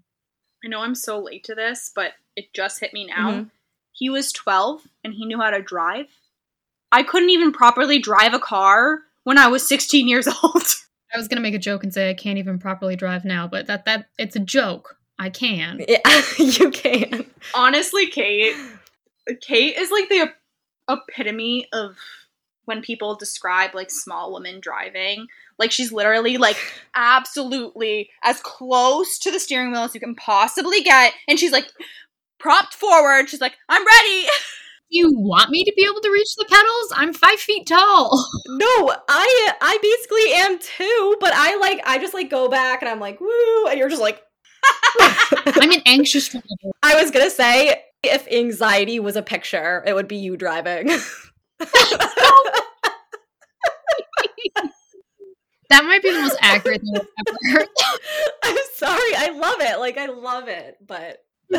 I 0.64 0.68
know 0.68 0.82
I'm 0.82 0.96
so 0.96 1.20
late 1.20 1.44
to 1.46 1.56
this, 1.56 1.92
but 1.94 2.12
it 2.36 2.54
just 2.54 2.80
hit 2.80 2.94
me 2.94 3.06
now. 3.06 3.32
Mm-hmm. 3.32 3.44
He 3.92 4.10
was 4.10 4.32
12 4.32 4.82
and 5.04 5.14
he 5.14 5.26
knew 5.26 5.40
how 5.40 5.50
to 5.50 5.62
drive. 5.62 6.08
I 6.92 7.04
couldn't 7.04 7.30
even 7.30 7.52
properly 7.52 8.00
drive 8.00 8.34
a 8.34 8.40
car 8.40 9.00
when 9.24 9.38
I 9.38 9.48
was 9.48 9.68
16 9.68 10.08
years 10.08 10.28
old. 10.44 10.64
I 11.14 11.18
was 11.18 11.28
gonna 11.28 11.42
make 11.42 11.56
a 11.56 11.60
joke 11.60 11.84
and 11.84 11.94
say 11.94 12.10
I 12.10 12.14
can't 12.14 12.38
even 12.38 12.60
properly 12.60 12.96
drive 12.96 13.26
now, 13.26 13.48
but 13.48 13.68
that 13.68 13.86
that 13.86 14.10
it's 14.18 14.36
a 14.36 14.40
joke. 14.40 14.98
I 15.18 15.30
can. 15.30 15.84
Yeah, 15.88 16.22
you 16.38 16.72
can. 16.72 17.26
Honestly, 17.54 18.08
Kate, 18.08 18.56
Kate 19.42 19.76
is 19.76 19.92
like 19.92 20.08
the 20.08 20.32
epitome 20.90 21.68
of 21.74 21.98
when 22.70 22.82
people 22.82 23.16
describe 23.16 23.76
like 23.76 23.92
small 23.92 24.34
women 24.34 24.62
driving. 24.62 25.28
Like 25.58 25.74
she's 25.74 25.92
literally 25.92 26.38
like 26.38 26.56
absolutely 26.96 28.12
as 28.24 28.40
close 28.40 29.20
to 29.20 29.32
the 29.32 29.40
steering 29.40 29.72
wheel 29.72 29.82
as 29.82 29.94
you 29.94 30.00
can 30.00 30.16
possibly 30.16 30.82
get, 30.82 31.14
and 31.28 31.38
she's 31.38 31.52
like 31.52 31.68
propped 32.40 32.74
forward. 32.74 33.28
She's 33.28 33.42
like, 33.42 33.56
"I'm 33.68 33.86
ready." 33.86 34.28
you 34.90 35.12
want 35.14 35.50
me 35.50 35.64
to 35.66 35.74
be 35.76 35.84
able 35.84 36.00
to 36.02 36.12
reach 36.12 36.36
the 36.38 36.46
pedals? 36.46 36.94
I'm 36.96 37.14
five 37.14 37.40
feet 37.40 37.68
tall. 37.68 38.26
No, 38.48 38.96
I 39.10 39.52
I 39.62 39.78
basically 39.82 40.34
am 40.34 40.60
too, 40.60 41.18
but 41.20 41.34
I 41.34 41.58
like 41.58 41.82
I 41.86 41.98
just 41.98 42.14
like 42.14 42.30
go 42.30 42.48
back 42.48 42.82
and 42.82 42.90
I'm 42.90 43.00
like 43.00 43.20
woo, 43.20 43.68
and 43.68 43.78
you're 43.78 43.90
just 43.90 44.02
like. 44.02 44.22
I'm 45.46 45.72
an 45.72 45.82
anxious 45.86 46.28
driver. 46.28 46.46
I 46.84 47.02
was 47.02 47.12
gonna 47.12 47.30
say 47.30 47.82
if 48.04 48.28
anxiety 48.28 49.00
was 49.00 49.16
a 49.16 49.22
picture, 49.22 49.84
it 49.86 49.94
would 49.94 50.08
be 50.08 50.18
you 50.18 50.38
driving. 50.38 50.90
That 55.70 55.86
might 55.86 56.02
be 56.02 56.12
the 56.12 56.22
most 56.22 56.38
accurate 56.42 56.82
thing 56.82 56.94
I've 56.96 57.26
ever 57.28 57.60
heard. 57.60 57.68
I'm 58.44 58.58
sorry, 58.76 59.16
I 59.16 59.30
love 59.36 59.58
it. 59.60 59.80
Like 59.80 59.98
I 59.98 60.08
love 60.08 60.48
it, 60.48 60.78
but 60.86 61.24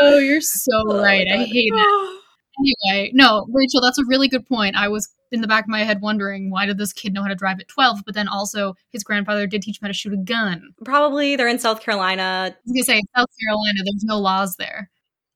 oh, 0.00 0.18
you're 0.18 0.40
so 0.40 0.70
oh 0.88 1.02
right. 1.02 1.26
I 1.30 1.44
hate 1.44 1.72
it. 1.74 2.20
Anyway, 2.58 3.10
no, 3.12 3.46
Rachel, 3.52 3.82
that's 3.82 3.98
a 3.98 4.04
really 4.08 4.28
good 4.28 4.46
point. 4.46 4.76
I 4.76 4.88
was 4.88 5.14
in 5.30 5.42
the 5.42 5.46
back 5.46 5.64
of 5.64 5.68
my 5.68 5.84
head 5.84 6.00
wondering 6.00 6.50
why 6.50 6.64
did 6.64 6.78
this 6.78 6.92
kid 6.92 7.12
know 7.12 7.20
how 7.22 7.28
to 7.28 7.34
drive 7.34 7.60
at 7.60 7.68
12 7.68 8.02
but 8.06 8.14
then 8.14 8.28
also 8.28 8.74
his 8.92 9.04
grandfather 9.04 9.46
did 9.46 9.60
teach 9.60 9.76
him 9.76 9.82
how 9.82 9.88
to 9.88 9.92
shoot 9.92 10.12
a 10.12 10.16
gun 10.16 10.72
probably 10.84 11.36
they're 11.36 11.48
in 11.48 11.58
south 11.58 11.80
carolina 11.80 12.22
i 12.22 12.54
was 12.64 12.72
gonna 12.72 12.84
say 12.84 13.02
south 13.14 13.28
carolina 13.42 13.80
there's 13.84 14.04
no 14.04 14.18
laws 14.18 14.56
there 14.56 14.88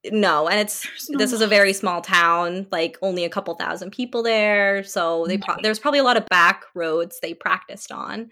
no 0.07 0.49
and 0.49 0.59
it's 0.61 0.87
no 1.11 1.19
this 1.19 1.33
is 1.33 1.43
a 1.43 1.47
very 1.47 1.73
small 1.73 2.01
town 2.01 2.67
like 2.73 2.97
only 3.03 3.25
a 3.25 3.29
couple 3.29 3.55
thousand 3.55 3.91
people 3.91 4.23
there 4.23 4.83
so 4.83 5.27
they 5.27 5.37
mm-hmm. 5.37 5.45
pro- 5.45 5.63
there's 5.63 5.79
probably 5.79 6.01
a 6.01 6.05
lot 6.05 6.17
of 6.17 6.25
back 6.27 6.65
roads 6.75 7.19
they 7.21 7.35
practiced 7.35 7.93
on 7.93 8.31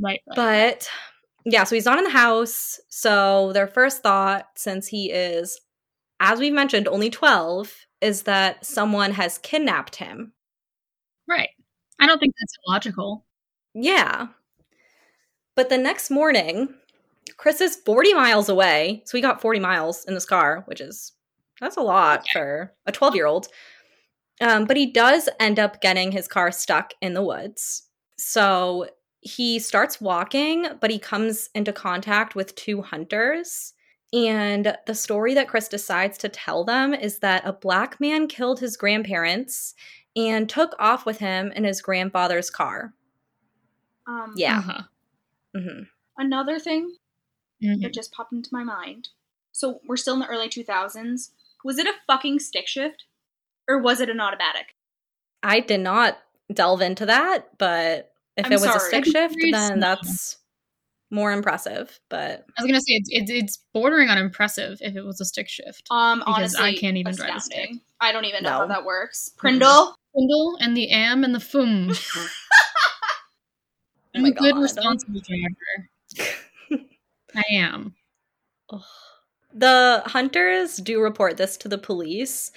right, 0.00 0.20
right. 0.26 0.36
but 0.36 0.88
yeah, 1.44 1.64
so 1.64 1.74
he's 1.74 1.84
not 1.84 1.98
in 1.98 2.04
the 2.04 2.10
house. 2.10 2.80
So 2.88 3.52
their 3.52 3.66
first 3.66 4.02
thought, 4.02 4.48
since 4.56 4.86
he 4.86 5.10
is, 5.10 5.60
as 6.20 6.38
we've 6.38 6.52
mentioned, 6.52 6.88
only 6.88 7.10
12, 7.10 7.74
is 8.00 8.22
that 8.22 8.64
someone 8.64 9.12
has 9.12 9.38
kidnapped 9.38 9.96
him. 9.96 10.32
Right. 11.28 11.50
I 11.98 12.06
don't 12.06 12.18
think 12.18 12.34
that's 12.38 12.54
illogical. 12.66 13.24
Yeah. 13.74 14.28
But 15.56 15.68
the 15.68 15.78
next 15.78 16.10
morning, 16.10 16.74
Chris 17.42 17.60
is 17.60 17.74
40 17.74 18.14
miles 18.14 18.48
away. 18.48 19.02
So 19.04 19.18
he 19.18 19.20
got 19.20 19.40
40 19.40 19.58
miles 19.58 20.04
in 20.04 20.14
this 20.14 20.24
car, 20.24 20.62
which 20.66 20.80
is, 20.80 21.10
that's 21.60 21.76
a 21.76 21.80
lot 21.80 22.20
okay. 22.20 22.28
for 22.34 22.74
a 22.86 22.92
12 22.92 23.16
year 23.16 23.26
old. 23.26 23.48
Um, 24.40 24.64
but 24.64 24.76
he 24.76 24.92
does 24.92 25.28
end 25.40 25.58
up 25.58 25.80
getting 25.80 26.12
his 26.12 26.28
car 26.28 26.52
stuck 26.52 26.94
in 27.00 27.14
the 27.14 27.22
woods. 27.22 27.88
So 28.16 28.86
he 29.22 29.58
starts 29.58 30.00
walking, 30.00 30.68
but 30.80 30.92
he 30.92 31.00
comes 31.00 31.50
into 31.52 31.72
contact 31.72 32.36
with 32.36 32.54
two 32.54 32.80
hunters. 32.80 33.72
And 34.12 34.76
the 34.86 34.94
story 34.94 35.34
that 35.34 35.48
Chris 35.48 35.66
decides 35.66 36.18
to 36.18 36.28
tell 36.28 36.62
them 36.62 36.94
is 36.94 37.18
that 37.18 37.44
a 37.44 37.52
black 37.52 37.98
man 37.98 38.28
killed 38.28 38.60
his 38.60 38.76
grandparents 38.76 39.74
and 40.14 40.48
took 40.48 40.76
off 40.78 41.04
with 41.04 41.18
him 41.18 41.50
in 41.56 41.64
his 41.64 41.82
grandfather's 41.82 42.50
car. 42.50 42.94
Um, 44.06 44.32
yeah. 44.36 44.58
Uh-huh. 44.58 44.82
Mm-hmm. 45.56 45.82
Another 46.18 46.60
thing 46.60 46.94
mm-hmm. 47.62 47.82
that 47.82 47.94
just 47.94 48.12
popped 48.12 48.32
into 48.32 48.50
my 48.52 48.64
mind. 48.64 49.10
So 49.52 49.80
we're 49.86 49.96
still 49.96 50.14
in 50.14 50.20
the 50.20 50.26
early 50.26 50.48
2000s. 50.48 51.30
Was 51.64 51.78
it 51.78 51.86
a 51.86 51.92
fucking 52.06 52.40
stick 52.40 52.66
shift? 52.66 53.04
Or 53.68 53.80
was 53.80 54.00
it 54.00 54.10
an 54.10 54.20
automatic? 54.20 54.74
I 55.42 55.60
did 55.60 55.80
not 55.80 56.18
delve 56.52 56.82
into 56.82 57.06
that, 57.06 57.56
but 57.58 58.12
if 58.36 58.46
I'm 58.46 58.52
it 58.52 58.56
was 58.56 58.64
sorry. 58.64 58.76
a 58.76 58.80
stick 58.80 59.04
shift, 59.04 59.36
then 59.52 59.80
that's 59.80 60.38
more 61.10 61.32
impressive. 61.32 62.00
But 62.08 62.46
I 62.58 62.62
was 62.62 62.70
gonna 62.70 62.80
say 62.80 62.94
it's, 62.94 63.08
it's, 63.12 63.30
it's 63.30 63.58
bordering 63.72 64.08
on 64.08 64.18
impressive 64.18 64.78
if 64.80 64.96
it 64.96 65.04
was 65.04 65.20
a 65.20 65.24
stick 65.24 65.48
shift. 65.48 65.86
Um, 65.90 66.20
because 66.20 66.34
honestly, 66.36 66.64
I 66.64 66.74
can't 66.74 66.96
even 66.96 67.12
astounding. 67.12 67.34
drive 67.34 67.36
a 67.36 67.40
stick. 67.40 67.70
I 68.00 68.12
don't 68.12 68.24
even 68.24 68.42
know 68.42 68.50
no. 68.50 68.58
how 68.58 68.66
that 68.66 68.84
works. 68.84 69.30
Prindle, 69.36 69.94
Prindle, 70.12 70.56
and 70.60 70.76
the 70.76 70.90
am 70.90 71.22
and 71.22 71.32
the 71.34 71.40
fum. 71.40 71.92
I'm 74.14 74.24
oh 74.24 74.28
a 74.28 74.32
good 74.32 74.58
responsible 74.58 75.20
driver. 75.20 75.88
I 77.34 77.44
am. 77.52 77.94
The 79.54 80.02
hunters 80.06 80.76
do 80.76 81.00
report 81.00 81.36
this 81.36 81.56
to 81.58 81.68
the 81.68 81.78
police 81.78 82.50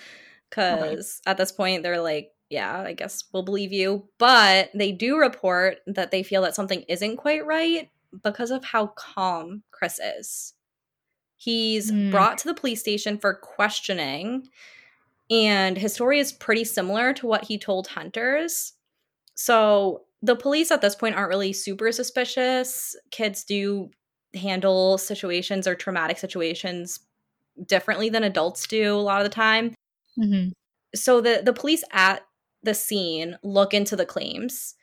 because 0.50 1.22
okay. 1.24 1.32
at 1.32 1.38
this 1.38 1.52
point 1.52 1.84
they're 1.84 2.02
like, 2.02 2.32
yeah, 2.50 2.84
I 2.86 2.94
guess 2.94 3.24
we'll 3.34 3.44
believe 3.44 3.74
you. 3.74 4.08
But 4.18 4.70
they 4.74 4.92
do 4.92 5.18
report 5.18 5.80
that 5.88 6.12
they 6.12 6.24
feel 6.24 6.42
that 6.44 6.56
something 6.56 6.84
isn't 6.88 7.18
quite 7.18 7.46
right 7.46 7.90
because 8.24 8.52
of 8.52 8.64
how 8.64 8.88
calm 8.88 9.64
Chris 9.72 10.00
is. 10.00 10.54
He's 11.38 11.92
mm. 11.92 12.12
brought 12.12 12.38
to 12.40 12.48
the 12.48 12.54
police 12.54 12.80
station 12.80 13.18
for 13.18 13.34
questioning, 13.34 14.48
and 15.30 15.78
his 15.78 15.94
story 15.94 16.20
is 16.20 16.32
pretty 16.32 16.64
similar 16.64 17.14
to 17.14 17.28
what 17.28 17.46
he 17.46 17.58
told 17.58 17.88
hunters. 17.88 18.74
So 19.34 20.04
the 20.22 20.36
police 20.36 20.72
at 20.72 20.82
this 20.82 20.96
point 20.96 21.16
aren't 21.16 21.30
really 21.30 21.52
super 21.52 21.92
suspicious. 21.92 22.96
Kids 23.12 23.44
do 23.44 23.90
handle 24.36 24.98
situations 24.98 25.68
or 25.68 25.76
traumatic 25.76 26.18
situations 26.18 27.00
differently 27.68 28.10
than 28.10 28.24
adults 28.24 28.68
do 28.68 28.96
a 28.96 28.98
lot 28.98 29.22
of 29.22 29.26
the 29.26 29.34
time. 29.34 29.74
Mm-hmm. 30.20 30.50
So 30.96 31.22
the 31.22 31.42
the 31.44 31.54
police 31.54 31.84
at 31.92 32.26
the 32.64 32.74
scene 32.74 33.38
look 33.44 33.74
into 33.74 33.96
the 33.96 34.06
claims. 34.06 34.76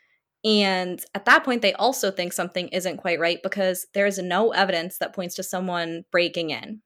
And 0.44 1.04
at 1.14 1.24
that 1.26 1.44
point, 1.44 1.62
they 1.62 1.72
also 1.74 2.10
think 2.10 2.32
something 2.32 2.68
isn't 2.68 2.96
quite 2.96 3.20
right 3.20 3.40
because 3.42 3.86
there's 3.94 4.18
no 4.18 4.50
evidence 4.50 4.98
that 4.98 5.14
points 5.14 5.36
to 5.36 5.42
someone 5.42 6.04
breaking 6.10 6.50
in. 6.50 6.80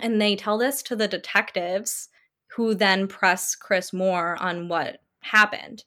And 0.00 0.20
they 0.20 0.36
tell 0.36 0.56
this 0.56 0.82
to 0.84 0.96
the 0.96 1.08
detectives 1.08 2.08
who 2.56 2.74
then 2.74 3.08
press 3.08 3.54
Chris 3.54 3.92
more 3.92 4.36
on 4.40 4.68
what 4.68 5.00
happened. 5.20 5.84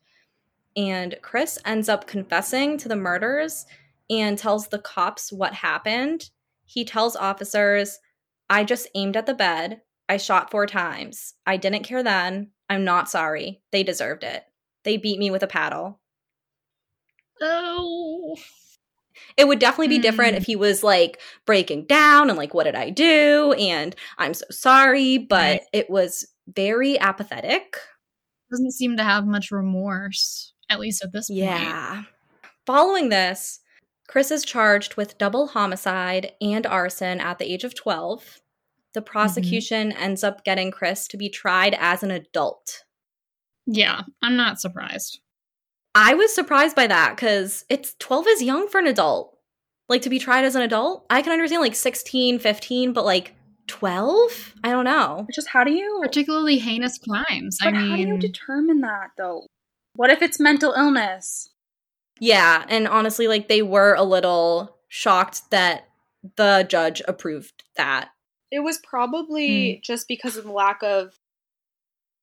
And 0.76 1.16
Chris 1.22 1.58
ends 1.66 1.90
up 1.90 2.06
confessing 2.06 2.78
to 2.80 2.88
the 2.88 2.96
murders 2.96 3.66
and 4.10 4.38
tells 4.38 4.68
the 4.68 4.80
cops 4.80 5.32
what 5.32 5.54
happened. 5.54 6.30
He 6.66 6.86
tells 6.86 7.16
officers, 7.16 8.00
I 8.50 8.64
just 8.64 8.88
aimed 8.96 9.18
at 9.18 9.26
the 9.26 9.34
bed. 9.34 9.82
I 10.08 10.18
shot 10.18 10.52
four 10.52 10.68
times. 10.68 11.34
I 11.46 11.58
didn't 11.58 11.84
care 11.84 12.04
then. 12.04 12.52
I'm 12.70 12.84
not 12.84 13.10
sorry. 13.10 13.62
They 13.72 13.84
deserved 13.84 14.24
it. 14.24 14.44
They 14.84 14.98
beat 14.98 15.20
me 15.20 15.32
with 15.32 15.44
a 15.44 15.48
paddle. 15.48 16.00
Oh. 17.42 18.36
It 19.38 19.48
would 19.48 19.60
definitely 19.60 19.88
be 19.88 20.00
mm. 20.00 20.04
different 20.04 20.34
hmm. 20.34 20.38
if 20.38 20.46
he 20.46 20.56
was 20.56 20.84
like 20.84 21.20
breaking 21.46 21.86
down 21.86 22.30
and 22.30 22.38
like, 22.38 22.54
what 22.54 22.66
did 22.66 22.76
I 22.76 22.90
do? 22.90 23.54
And 23.54 23.96
I'm 24.18 24.34
so 24.34 24.46
sorry, 24.52 25.18
but 25.18 25.64
it 25.74 25.90
was 25.90 26.28
very 26.48 27.00
apathetic. 27.00 27.78
Doesn't 28.52 28.74
seem 28.74 28.98
to 28.98 29.04
have 29.04 29.26
much 29.26 29.52
remorse, 29.52 30.54
at 30.70 30.80
least 30.80 31.04
at 31.04 31.12
this 31.12 31.30
point. 31.30 31.40
Yeah. 31.40 32.04
Following 32.66 33.10
this, 33.10 33.60
Chris 34.08 34.32
is 34.32 34.46
charged 34.46 34.96
with 34.96 35.18
double 35.18 35.48
homicide 35.48 36.34
and 36.42 36.66
arson 36.66 37.20
at 37.20 37.40
the 37.40 37.52
age 37.52 37.64
of 37.64 37.76
12. 37.76 38.42
The 38.94 39.02
mm-hmm. 39.02 39.12
prosecution 39.12 39.92
mm-hmm. 39.92 40.04
ends 40.04 40.24
up 40.24 40.44
getting 40.44 40.72
Chris 40.72 41.08
to 41.10 41.18
be 41.18 41.30
tried 41.30 41.76
as 41.80 42.04
an 42.04 42.12
adult. 42.12 42.84
Yeah, 43.66 44.04
I'm 44.22 44.36
not 44.36 44.60
surprised. 44.60 45.20
I 45.96 46.14
was 46.14 46.34
surprised 46.36 46.76
by 46.76 46.88
that 46.88 47.16
because 47.16 47.66
it's 47.70 47.96
12 48.00 48.28
is 48.28 48.44
young 48.44 48.68
for 48.68 48.80
an 48.80 48.88
adult. 48.88 49.38
Like 49.88 50.02
to 50.02 50.10
be 50.10 50.20
tried 50.20 50.46
as 50.46 50.56
an 50.56 50.62
adult, 50.62 51.06
I 51.10 51.22
can 51.22 51.32
understand 51.32 51.62
like 51.62 51.76
16, 51.76 52.40
15, 52.40 52.94
but 52.94 53.06
like 53.06 53.34
12? 53.68 54.56
I 54.64 54.72
don't 54.72 54.86
know. 54.86 55.28
Just 55.34 55.48
how 55.48 55.64
do 55.64 55.72
you 55.72 56.00
particularly 56.02 56.58
heinous 56.58 56.98
crimes? 56.98 57.58
But 57.60 57.74
I 57.74 57.78
mean, 57.78 57.90
how 57.90 57.96
do 57.96 58.02
you 58.02 58.18
determine 58.18 58.82
that 58.82 59.12
though? 59.18 59.46
What 59.96 60.10
if 60.10 60.22
it's 60.22 60.40
mental 60.40 60.74
illness? 60.74 61.50
Yeah, 62.20 62.66
and 62.70 62.88
honestly, 62.88 63.28
like 63.28 63.48
they 63.48 63.62
were 63.62 63.94
a 63.94 64.04
little 64.04 64.78
shocked 64.88 65.52
that 65.52 65.90
the 66.38 66.66
judge 66.70 67.02
approved 67.08 67.64
that. 67.78 68.10
It 68.52 68.60
was 68.60 68.78
probably 68.78 69.50
mm. 69.50 69.84
just 69.84 70.08
because 70.08 70.38
of 70.38 70.46
the 70.46 70.52
lack 70.52 70.82
of 70.82 71.20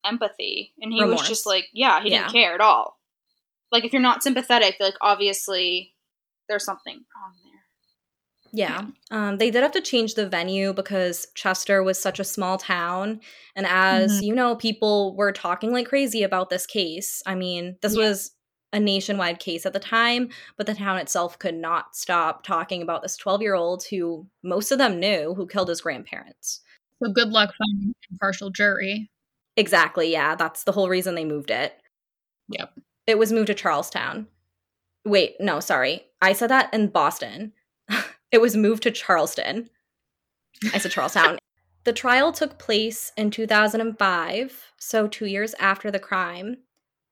empathy, 0.05 0.73
and 0.79 0.91
he 0.91 1.01
Remorse. 1.01 1.21
was 1.21 1.29
just 1.29 1.45
like, 1.45 1.67
yeah, 1.73 2.01
he 2.01 2.09
didn't 2.09 2.31
care 2.31 2.53
at 2.53 2.61
all. 2.61 2.99
Like 3.71 3.85
if 3.85 3.93
you're 3.93 4.01
not 4.01 4.23
sympathetic, 4.23 4.77
like 4.79 4.95
obviously 5.01 5.93
there's 6.47 6.65
something 6.65 6.93
wrong 6.93 7.33
there. 7.43 7.53
Yeah. 8.55 8.85
Um, 9.09 9.37
they 9.37 9.49
did 9.49 9.63
have 9.63 9.71
to 9.71 9.81
change 9.81 10.13
the 10.13 10.29
venue 10.29 10.73
because 10.73 11.27
Chester 11.33 11.81
was 11.81 11.99
such 11.99 12.19
a 12.19 12.23
small 12.23 12.59
town. 12.59 13.19
And 13.55 13.65
as 13.65 14.13
mm-hmm. 14.13 14.23
you 14.25 14.35
know, 14.35 14.55
people 14.55 15.15
were 15.15 15.31
talking 15.31 15.73
like 15.73 15.87
crazy 15.89 16.21
about 16.21 16.51
this 16.51 16.67
case. 16.67 17.23
I 17.25 17.33
mean, 17.33 17.77
this 17.81 17.95
yeah. 17.95 18.07
was 18.07 18.31
a 18.73 18.79
nationwide 18.79 19.39
case 19.39 19.65
at 19.65 19.73
the 19.73 19.79
time, 19.79 20.29
but 20.57 20.65
the 20.65 20.73
town 20.73 20.97
itself 20.97 21.39
could 21.39 21.55
not 21.55 21.95
stop 21.95 22.43
talking 22.43 22.81
about 22.81 23.03
this 23.03 23.15
12 23.15 23.41
year 23.41 23.53
old 23.53 23.85
who 23.85 24.27
most 24.43 24.71
of 24.71 24.79
them 24.79 24.99
knew 24.99 25.33
who 25.35 25.47
killed 25.47 25.69
his 25.69 25.81
grandparents. 25.81 26.61
So 27.01 27.11
good 27.11 27.29
luck 27.29 27.53
finding 27.57 27.89
an 27.89 27.95
impartial 28.11 28.49
jury. 28.49 29.09
Exactly. 29.55 30.11
Yeah. 30.11 30.35
That's 30.35 30.63
the 30.63 30.71
whole 30.71 30.89
reason 30.89 31.15
they 31.15 31.25
moved 31.25 31.51
it. 31.51 31.79
Yep. 32.49 32.73
It 33.05 33.17
was 33.17 33.31
moved 33.31 33.47
to 33.47 33.53
Charlestown. 33.53 34.27
Wait, 35.05 35.35
no, 35.39 35.59
sorry. 35.59 36.05
I 36.21 36.33
said 36.33 36.49
that 36.49 36.73
in 36.73 36.87
Boston. 36.87 37.53
It 38.31 38.41
was 38.41 38.57
moved 38.57 38.81
to 38.81 38.89
Charleston. 38.89 39.69
I 40.73 40.79
said 40.79 40.91
Charlestown. 40.91 41.37
the 41.83 41.93
trial 41.93 42.31
took 42.31 42.57
place 42.57 43.11
in 43.15 43.29
2005, 43.29 44.73
so 44.79 45.07
two 45.07 45.27
years 45.27 45.53
after 45.59 45.91
the 45.91 45.99
crime. 45.99 46.57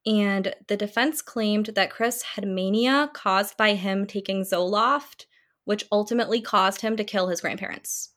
And 0.05 0.55
the 0.67 0.77
defense 0.77 1.21
claimed 1.21 1.67
that 1.75 1.91
Chris 1.91 2.23
had 2.23 2.47
mania 2.47 3.09
caused 3.13 3.55
by 3.55 3.75
him 3.75 4.07
taking 4.07 4.43
Zoloft, 4.43 5.25
which 5.65 5.85
ultimately 5.91 6.41
caused 6.41 6.81
him 6.81 6.97
to 6.97 7.03
kill 7.03 7.27
his 7.27 7.41
grandparents. 7.41 8.09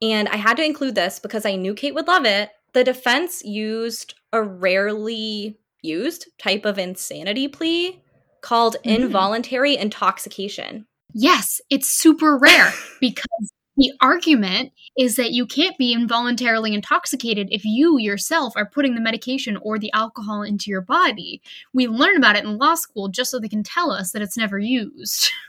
And 0.00 0.28
I 0.28 0.36
had 0.36 0.56
to 0.58 0.64
include 0.64 0.94
this 0.94 1.18
because 1.18 1.44
I 1.44 1.56
knew 1.56 1.74
Kate 1.74 1.94
would 1.94 2.06
love 2.06 2.24
it. 2.24 2.50
The 2.74 2.84
defense 2.84 3.42
used 3.44 4.14
a 4.32 4.42
rarely 4.42 5.58
used 5.82 6.26
type 6.38 6.64
of 6.64 6.78
insanity 6.78 7.48
plea 7.48 8.02
called 8.40 8.76
mm. 8.84 8.96
involuntary 8.96 9.76
intoxication. 9.76 10.86
Yes, 11.12 11.60
it's 11.70 11.88
super 11.88 12.36
rare 12.36 12.72
because 13.00 13.52
the 13.76 13.92
argument 14.00 14.72
is 14.96 15.16
that 15.16 15.32
you 15.32 15.46
can't 15.46 15.76
be 15.76 15.92
involuntarily 15.92 16.72
intoxicated 16.72 17.48
if 17.50 17.64
you 17.64 17.98
yourself 17.98 18.54
are 18.56 18.70
putting 18.70 18.94
the 18.94 19.00
medication 19.00 19.58
or 19.58 19.78
the 19.78 19.92
alcohol 19.92 20.42
into 20.42 20.70
your 20.70 20.80
body. 20.80 21.42
We 21.74 21.86
learn 21.86 22.16
about 22.16 22.36
it 22.36 22.44
in 22.44 22.56
law 22.56 22.74
school 22.74 23.08
just 23.08 23.30
so 23.30 23.38
they 23.38 23.48
can 23.48 23.62
tell 23.62 23.90
us 23.90 24.12
that 24.12 24.22
it's 24.22 24.36
never 24.36 24.58
used. 24.58 25.30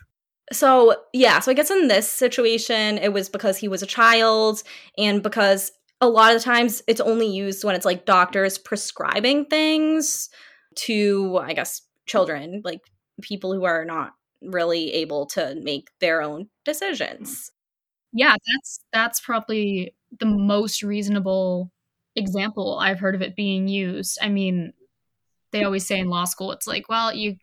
So, 0.53 0.95
yeah, 1.11 1.41
so 1.41 1.51
I 1.51 1.53
guess 1.53 1.69
in 1.69 1.89
this 1.89 2.09
situation, 2.09 2.97
it 2.99 3.11
was 3.11 3.27
because 3.27 3.57
he 3.57 3.67
was 3.67 3.83
a 3.83 3.85
child 3.85 4.63
and 4.97 5.21
because 5.21 5.73
a 5.99 6.07
lot 6.07 6.33
of 6.33 6.39
the 6.39 6.45
times 6.45 6.81
it's 6.87 7.01
only 7.01 7.27
used 7.27 7.65
when 7.65 7.75
it's 7.75 7.85
like 7.85 8.05
doctors 8.05 8.57
prescribing 8.57 9.43
things 9.47 10.29
to, 10.75 11.37
I 11.43 11.51
guess, 11.51 11.81
children, 12.05 12.61
like 12.63 12.79
people 13.21 13.53
who 13.53 13.65
are 13.65 13.83
not 13.83 14.13
really 14.41 14.93
able 14.93 15.25
to 15.25 15.55
make 15.61 15.89
their 15.99 16.21
own 16.21 16.47
decisions. 16.63 17.51
Yeah, 18.17 18.36
that's 18.56 18.80
that's 18.91 19.21
probably 19.21 19.93
the 20.19 20.25
most 20.25 20.82
reasonable 20.82 21.71
example 22.15 22.80
I've 22.80 22.99
heard 22.99 23.13
of 23.13 23.21
it 23.21 23.36
being 23.36 23.67
used. 23.67 24.17
I 24.19 24.30
mean, 24.30 24.73
they 25.51 25.63
always 25.63 25.86
say 25.86 25.99
in 25.99 26.10
law 26.10 26.25
school 26.25 26.51
it's 26.51 26.65
like, 26.65 26.89
well, 26.89 27.13
you 27.13 27.38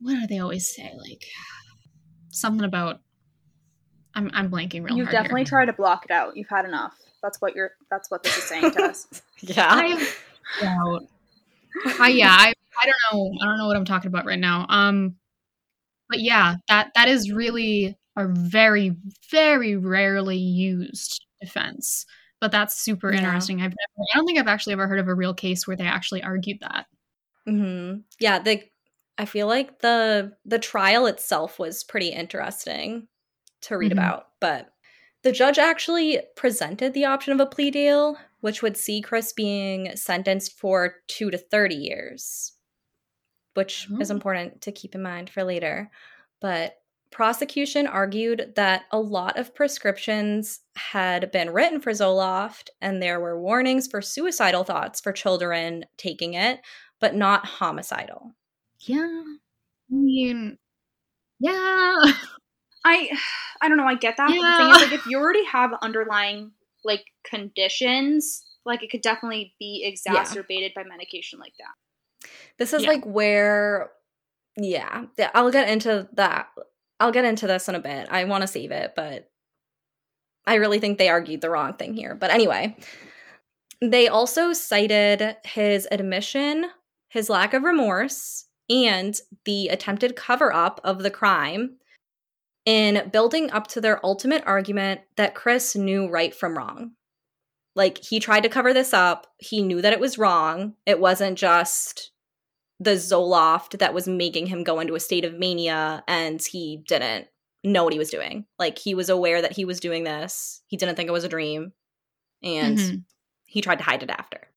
what 0.00 0.12
do 0.12 0.26
they 0.28 0.38
always 0.38 0.72
say? 0.72 0.92
Like 0.96 1.24
something 2.30 2.64
about 2.64 3.00
I'm 4.14 4.30
I'm 4.32 4.50
blanking 4.52 4.84
real 4.84 4.96
You've 4.96 5.10
definitely 5.10 5.40
here. 5.40 5.48
tried 5.48 5.64
to 5.66 5.72
block 5.72 6.04
it 6.04 6.12
out. 6.12 6.36
You've 6.36 6.48
had 6.48 6.64
enough. 6.64 6.94
That's 7.20 7.40
what 7.40 7.56
you're 7.56 7.72
that's 7.90 8.08
what 8.08 8.22
this 8.22 8.36
is 8.36 8.44
saying 8.44 8.70
to 8.70 8.84
us. 8.84 9.08
yeah. 9.40 9.66
I, 9.68 10.08
I, 11.98 12.08
yeah, 12.08 12.30
I 12.30 12.52
I 12.80 12.84
don't 12.84 12.94
know. 13.12 13.32
I 13.42 13.46
don't 13.46 13.58
know 13.58 13.66
what 13.66 13.76
I'm 13.76 13.84
talking 13.84 14.08
about 14.08 14.26
right 14.26 14.38
now. 14.38 14.66
Um 14.68 15.16
but 16.08 16.20
yeah, 16.20 16.54
that 16.68 16.92
that 16.94 17.08
is 17.08 17.32
really 17.32 17.96
a 18.20 18.28
very 18.28 18.96
very 19.30 19.76
rarely 19.76 20.36
used 20.36 21.24
defense. 21.40 22.06
But 22.40 22.52
that's 22.52 22.80
super 22.80 23.12
yeah. 23.12 23.18
interesting. 23.18 23.58
I've 23.58 23.70
never, 23.70 24.08
I 24.12 24.16
don't 24.16 24.26
think 24.26 24.38
I've 24.38 24.48
actually 24.48 24.72
ever 24.72 24.86
heard 24.86 24.98
of 24.98 25.08
a 25.08 25.14
real 25.14 25.34
case 25.34 25.66
where 25.66 25.76
they 25.76 25.84
actually 25.84 26.22
argued 26.22 26.60
that. 26.60 26.86
Mm-hmm. 27.46 28.00
Yeah, 28.18 28.38
the 28.38 28.62
I 29.18 29.26
feel 29.26 29.46
like 29.46 29.80
the 29.80 30.32
the 30.44 30.58
trial 30.58 31.06
itself 31.06 31.58
was 31.58 31.84
pretty 31.84 32.08
interesting 32.08 33.08
to 33.62 33.76
read 33.76 33.90
mm-hmm. 33.90 33.98
about, 33.98 34.28
but 34.40 34.72
the 35.22 35.32
judge 35.32 35.58
actually 35.58 36.20
presented 36.34 36.94
the 36.94 37.04
option 37.04 37.34
of 37.34 37.40
a 37.40 37.46
plea 37.46 37.70
deal, 37.70 38.16
which 38.40 38.62
would 38.62 38.76
see 38.76 39.02
Chris 39.02 39.34
being 39.34 39.94
sentenced 39.94 40.58
for 40.58 40.94
two 41.08 41.30
to 41.30 41.36
30 41.36 41.74
years 41.74 42.52
which 43.54 43.86
mm-hmm. 43.90 44.00
is 44.00 44.10
important 44.10 44.62
to 44.62 44.72
keep 44.72 44.94
in 44.94 45.02
mind 45.02 45.30
for 45.30 45.44
later. 45.44 45.90
But 46.40 46.76
prosecution 47.10 47.86
argued 47.86 48.52
that 48.56 48.84
a 48.92 49.00
lot 49.00 49.38
of 49.38 49.54
prescriptions 49.54 50.60
had 50.76 51.30
been 51.32 51.50
written 51.50 51.80
for 51.80 51.90
Zoloft 51.90 52.68
and 52.80 53.02
there 53.02 53.20
were 53.20 53.40
warnings 53.40 53.88
for 53.88 54.00
suicidal 54.00 54.64
thoughts 54.64 55.00
for 55.00 55.12
children 55.12 55.84
taking 55.96 56.34
it, 56.34 56.60
but 57.00 57.14
not 57.14 57.46
homicidal. 57.46 58.32
Yeah. 58.80 59.22
I 59.90 59.94
mean, 59.94 60.58
yeah. 61.40 61.52
I 62.84 63.10
I 63.60 63.68
don't 63.68 63.76
know, 63.76 63.86
I 63.86 63.94
get 63.94 64.16
that. 64.16 64.30
Yeah. 64.30 64.36
But 64.40 64.50
the 64.50 64.56
thing 64.56 64.70
is 64.70 64.90
like 64.90 65.00
if 65.00 65.06
you 65.06 65.18
already 65.18 65.44
have 65.44 65.72
underlying 65.82 66.52
like 66.84 67.04
conditions, 67.24 68.44
like 68.64 68.82
it 68.82 68.90
could 68.90 69.02
definitely 69.02 69.54
be 69.58 69.84
exacerbated 69.84 70.72
yeah. 70.74 70.82
by 70.82 70.88
medication 70.88 71.38
like 71.38 71.54
that. 71.58 72.28
This 72.58 72.72
is 72.72 72.82
yeah. 72.82 72.88
like 72.88 73.04
where, 73.04 73.90
yeah, 74.56 75.06
I'll 75.34 75.50
get 75.50 75.68
into 75.68 76.08
that. 76.14 76.48
I'll 77.00 77.12
get 77.12 77.24
into 77.24 77.46
this 77.46 77.68
in 77.68 77.74
a 77.74 77.80
bit. 77.80 78.08
I 78.10 78.24
want 78.24 78.42
to 78.42 78.46
save 78.46 78.70
it, 78.70 78.92
but 78.94 79.30
I 80.46 80.56
really 80.56 80.78
think 80.78 80.98
they 80.98 81.08
argued 81.08 81.40
the 81.40 81.50
wrong 81.50 81.74
thing 81.74 81.94
here. 81.94 82.14
But 82.14 82.30
anyway, 82.30 82.76
they 83.80 84.06
also 84.06 84.52
cited 84.52 85.36
his 85.44 85.88
admission, 85.90 86.66
his 87.08 87.30
lack 87.30 87.54
of 87.54 87.62
remorse, 87.62 88.46
and 88.68 89.18
the 89.44 89.68
attempted 89.68 90.14
cover 90.14 90.52
up 90.52 90.80
of 90.84 91.02
the 91.02 91.10
crime 91.10 91.78
in 92.66 93.08
building 93.10 93.50
up 93.50 93.66
to 93.68 93.80
their 93.80 94.04
ultimate 94.04 94.44
argument 94.46 95.00
that 95.16 95.34
Chris 95.34 95.74
knew 95.74 96.08
right 96.08 96.34
from 96.34 96.56
wrong. 96.56 96.92
Like 97.74 97.98
he 97.98 98.20
tried 98.20 98.42
to 98.42 98.48
cover 98.48 98.74
this 98.74 98.92
up, 98.92 99.26
he 99.38 99.62
knew 99.62 99.80
that 99.80 99.92
it 99.92 100.00
was 100.00 100.18
wrong. 100.18 100.74
It 100.84 101.00
wasn't 101.00 101.38
just 101.38 102.12
the 102.80 102.92
Zoloft 102.92 103.78
that 103.78 103.94
was 103.94 104.08
making 104.08 104.46
him 104.46 104.64
go 104.64 104.80
into 104.80 104.94
a 104.94 105.00
state 105.00 105.26
of 105.26 105.38
mania 105.38 106.02
and 106.08 106.42
he 106.42 106.82
didn't 106.88 107.28
know 107.62 107.84
what 107.84 107.92
he 107.92 107.98
was 107.98 108.10
doing. 108.10 108.46
Like 108.58 108.78
he 108.78 108.94
was 108.94 109.10
aware 109.10 109.42
that 109.42 109.52
he 109.52 109.66
was 109.66 109.80
doing 109.80 110.02
this. 110.02 110.62
He 110.66 110.78
didn't 110.78 110.96
think 110.96 111.08
it 111.08 111.12
was 111.12 111.24
a 111.24 111.28
dream. 111.28 111.72
And 112.42 112.78
mm-hmm. 112.78 112.96
he 113.44 113.60
tried 113.60 113.78
to 113.78 113.84
hide 113.84 114.02
it 114.02 114.10
after. 114.10 114.48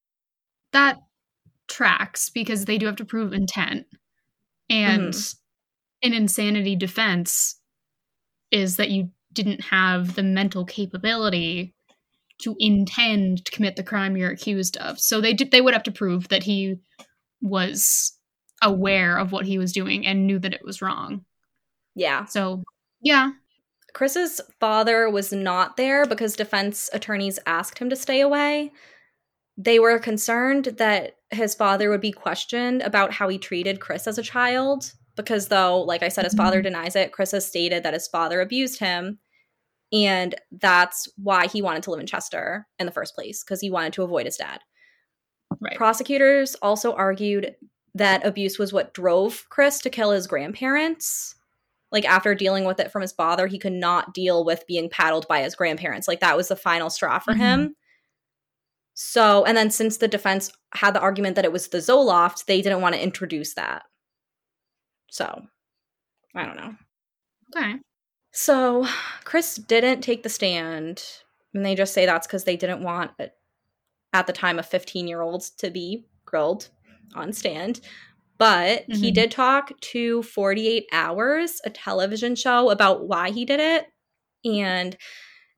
That 0.71 0.99
tracks 1.67 2.29
because 2.29 2.63
they 2.63 2.77
do 2.77 2.85
have 2.85 2.95
to 2.95 3.05
prove 3.05 3.33
intent. 3.33 3.87
And 4.69 5.13
mm-hmm. 5.13 6.07
an 6.07 6.13
insanity 6.13 6.77
defense 6.77 7.59
is 8.51 8.77
that 8.77 8.89
you 8.89 9.09
didn't 9.33 9.65
have 9.65 10.15
the 10.15 10.23
mental 10.23 10.63
capability 10.63 11.75
to 12.39 12.55
intend 12.59 13.45
to 13.45 13.51
commit 13.51 13.75
the 13.75 13.83
crime 13.83 14.15
you're 14.15 14.31
accused 14.31 14.77
of. 14.77 14.99
So 14.99 15.19
they 15.19 15.33
did, 15.33 15.51
they 15.51 15.61
would 15.61 15.73
have 15.73 15.83
to 15.83 15.91
prove 15.91 16.29
that 16.29 16.43
he 16.43 16.77
was 17.43 18.17
aware 18.63 19.17
of 19.17 19.31
what 19.31 19.45
he 19.45 19.59
was 19.59 19.73
doing 19.73 20.07
and 20.07 20.25
knew 20.25 20.39
that 20.39 20.53
it 20.53 20.65
was 20.65 20.81
wrong. 20.81 21.25
Yeah. 21.93 22.25
So, 22.25 22.63
yeah. 23.01 23.31
Chris's 23.93 24.41
father 24.59 25.09
was 25.09 25.31
not 25.31 25.77
there 25.77 26.05
because 26.05 26.35
defense 26.35 26.89
attorneys 26.93 27.37
asked 27.45 27.77
him 27.77 27.89
to 27.91 27.95
stay 27.95 28.21
away. 28.21 28.71
They 29.55 29.77
were 29.77 29.99
concerned 29.99 30.65
that 30.77 31.17
his 31.29 31.53
father 31.53 31.89
would 31.89 32.01
be 32.01 32.11
questioned 32.11 32.81
about 32.81 33.11
how 33.11 33.27
he 33.27 33.37
treated 33.37 33.79
Chris 33.79 34.07
as 34.07 34.17
a 34.17 34.23
child 34.23 34.93
because 35.15 35.49
though 35.49 35.79
like 35.81 36.01
I 36.01 36.09
said 36.09 36.23
his 36.23 36.33
father 36.33 36.57
mm-hmm. 36.57 36.73
denies 36.73 36.95
it, 36.95 37.11
Chris 37.11 37.31
has 37.31 37.45
stated 37.45 37.83
that 37.83 37.93
his 37.93 38.07
father 38.07 38.41
abused 38.41 38.79
him 38.79 39.19
and 39.91 40.33
that's 40.51 41.07
why 41.17 41.45
he 41.45 41.61
wanted 41.61 41.83
to 41.83 41.91
live 41.91 41.99
in 41.99 42.07
Chester 42.07 42.65
in 42.79 42.87
the 42.87 42.91
first 42.91 43.13
place 43.13 43.43
because 43.43 43.61
he 43.61 43.69
wanted 43.69 43.93
to 43.93 44.01
avoid 44.01 44.25
his 44.25 44.37
dad. 44.37 44.59
Right. 45.59 45.75
Prosecutors 45.77 46.55
also 46.61 46.93
argued 46.93 47.55
that 47.95 48.25
abuse 48.25 48.57
was 48.57 48.73
what 48.73 48.93
drove 48.93 49.45
Chris 49.49 49.79
to 49.81 49.89
kill 49.89 50.11
his 50.11 50.27
grandparents. 50.27 51.35
Like 51.91 52.05
after 52.05 52.33
dealing 52.33 52.65
with 52.65 52.79
it 52.79 52.91
from 52.91 53.03
his 53.03 53.11
father, 53.11 53.45
he 53.45 53.59
could 53.59 53.73
not 53.73 54.13
deal 54.13 54.43
with 54.43 54.65
being 54.67 54.89
paddled 54.89 55.27
by 55.27 55.41
his 55.41 55.55
grandparents. 55.55 56.07
Like 56.07 56.21
that 56.21 56.35
was 56.35 56.47
the 56.47 56.55
final 56.55 56.89
straw 56.89 57.19
for 57.19 57.33
mm-hmm. 57.33 57.41
him. 57.41 57.75
So, 58.95 59.43
and 59.45 59.57
then 59.57 59.71
since 59.71 59.97
the 59.97 60.07
defense 60.07 60.51
had 60.73 60.93
the 60.93 60.99
argument 60.99 61.35
that 61.35 61.45
it 61.45 61.51
was 61.51 61.67
the 61.67 61.79
Zoloft, 61.79 62.45
they 62.45 62.61
didn't 62.61 62.81
want 62.81 62.95
to 62.95 63.03
introduce 63.03 63.55
that. 63.55 63.83
So, 65.09 65.43
I 66.35 66.45
don't 66.45 66.57
know. 66.57 66.75
Okay. 67.55 67.75
So, 68.31 68.87
Chris 69.23 69.55
didn't 69.55 70.01
take 70.01 70.23
the 70.23 70.29
stand, 70.29 71.03
and 71.53 71.65
they 71.65 71.75
just 71.75 71.93
say 71.93 72.05
that's 72.05 72.25
because 72.25 72.43
they 72.43 72.57
didn't 72.57 72.83
want, 72.83 73.11
at 74.13 74.27
the 74.27 74.33
time, 74.33 74.59
a 74.59 74.63
15 74.63 75.07
year 75.07 75.21
old 75.21 75.43
to 75.57 75.69
be 75.69 76.05
grilled 76.25 76.69
on 77.15 77.33
stand. 77.33 77.81
But 78.37 78.87
mm-hmm. 78.87 79.01
he 79.01 79.11
did 79.11 79.31
talk 79.31 79.79
to 79.79 80.23
48 80.23 80.85
Hours, 80.91 81.61
a 81.65 81.69
television 81.69 82.35
show, 82.35 82.69
about 82.69 83.07
why 83.07 83.31
he 83.31 83.45
did 83.45 83.59
it. 83.59 83.87
And 84.43 84.97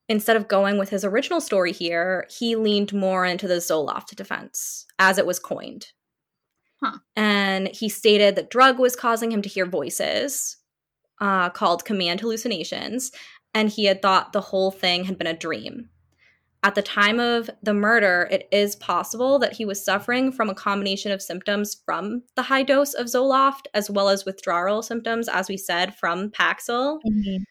instead 0.07 0.35
of 0.35 0.47
going 0.47 0.77
with 0.77 0.89
his 0.89 1.03
original 1.03 1.41
story 1.41 1.71
here, 1.71 2.27
he 2.29 2.55
leaned 2.55 2.93
more 2.93 3.25
into 3.25 3.47
the 3.47 3.55
Zoloft 3.55 4.15
defense 4.15 4.85
as 4.99 5.17
it 5.17 5.25
was 5.25 5.39
coined. 5.39 5.87
Huh. 6.83 6.99
And 7.15 7.69
he 7.69 7.89
stated 7.89 8.35
that 8.35 8.51
drug 8.51 8.77
was 8.77 8.95
causing 8.95 9.31
him 9.31 9.41
to 9.41 9.49
hear 9.49 9.65
voices 9.65 10.57
uh, 11.21 11.49
called 11.49 11.85
command 11.85 12.19
hallucinations, 12.19 13.11
and 13.53 13.69
he 13.69 13.85
had 13.85 14.01
thought 14.01 14.33
the 14.33 14.41
whole 14.41 14.71
thing 14.71 15.05
had 15.05 15.17
been 15.17 15.27
a 15.27 15.37
dream. 15.37 15.89
At 16.65 16.73
the 16.73 16.81
time 16.81 17.19
of 17.19 17.47
the 17.61 17.75
murder, 17.75 18.27
it 18.31 18.47
is 18.51 18.75
possible 18.75 19.37
that 19.37 19.53
he 19.53 19.65
was 19.65 19.85
suffering 19.85 20.31
from 20.31 20.49
a 20.49 20.55
combination 20.55 21.11
of 21.11 21.21
symptoms 21.21 21.77
from 21.85 22.23
the 22.35 22.41
high 22.41 22.63
dose 22.63 22.95
of 22.95 23.05
Zoloft, 23.05 23.67
as 23.75 23.87
well 23.87 24.09
as 24.09 24.25
withdrawal 24.25 24.81
symptoms, 24.81 25.29
as 25.29 25.47
we 25.47 25.57
said, 25.57 25.93
from 25.93 26.31
Paxil. 26.31 26.97
Mm-hmm. 27.07 27.43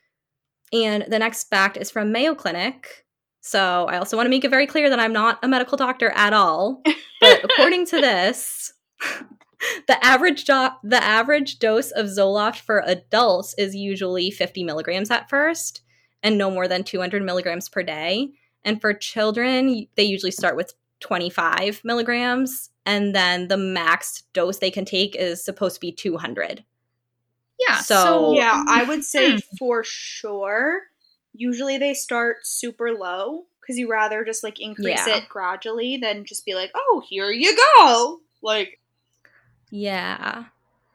And 0.77 1.05
the 1.07 1.20
next 1.20 1.44
fact 1.44 1.77
is 1.77 1.92
from 1.92 2.11
Mayo 2.11 2.35
Clinic. 2.35 3.05
So 3.40 3.87
I 3.88 3.98
also 3.98 4.16
want 4.16 4.27
to 4.27 4.31
make 4.31 4.44
it 4.44 4.50
very 4.50 4.66
clear 4.66 4.90
that 4.90 4.98
I'm 4.98 5.12
not 5.12 5.38
a 5.44 5.48
medical 5.48 5.77
doctor 5.77 6.11
at 6.16 6.33
all. 6.33 6.83
But 7.20 7.44
according 7.48 7.87
to 7.87 8.00
this, 8.00 8.72
the 9.87 10.05
average 10.05 10.44
do- 10.44 10.70
the 10.83 11.00
average 11.00 11.61
dose 11.61 11.92
of 11.92 12.07
Zoloft 12.07 12.62
for 12.62 12.83
adults 12.85 13.55
is 13.59 13.77
usually 13.77 14.33
50 14.33 14.64
milligrams 14.64 15.12
at 15.12 15.31
first, 15.31 15.83
and 16.20 16.37
no 16.37 16.50
more 16.50 16.66
than 16.66 16.83
200 16.83 17.22
milligrams 17.22 17.68
per 17.68 17.85
day. 17.85 18.33
And 18.64 18.81
for 18.81 18.94
children, 18.94 19.87
they 19.96 20.05
usually 20.05 20.31
start 20.31 20.57
with 20.57 20.74
25 21.00 21.83
milligrams, 21.85 22.70
and 22.87 23.14
then 23.14 23.48
the 23.48 23.57
max 23.57 24.22
dose 24.33 24.59
they 24.59 24.70
can 24.70 24.85
take 24.85 25.14
is 25.14 25.44
supposed 25.44 25.74
to 25.77 25.81
be 25.81 25.92
200. 25.92 26.64
Yeah. 27.61 27.79
So, 27.79 27.94
so 27.94 28.35
yeah, 28.35 28.64
I 28.66 28.85
would 28.88 29.05
say 29.05 29.33
hmm. 29.33 29.38
for 29.59 29.85
sure. 29.85 30.83
Usually 31.35 31.79
they 31.79 31.94
start 31.94 32.46
super 32.46 32.92
low 32.92 33.44
because 33.61 33.79
you 33.79 33.90
rather 33.90 34.24
just 34.24 34.44
like 34.44 34.61
increase 34.61 35.07
yeah. 35.07 35.16
it 35.16 35.29
gradually 35.29 35.96
than 35.96 36.24
just 36.24 36.44
be 36.44 36.55
like, 36.55 36.70
oh, 36.74 37.03
here 37.09 37.31
you 37.31 37.57
go. 37.77 38.20
Like, 38.42 38.81
yeah. 39.70 40.44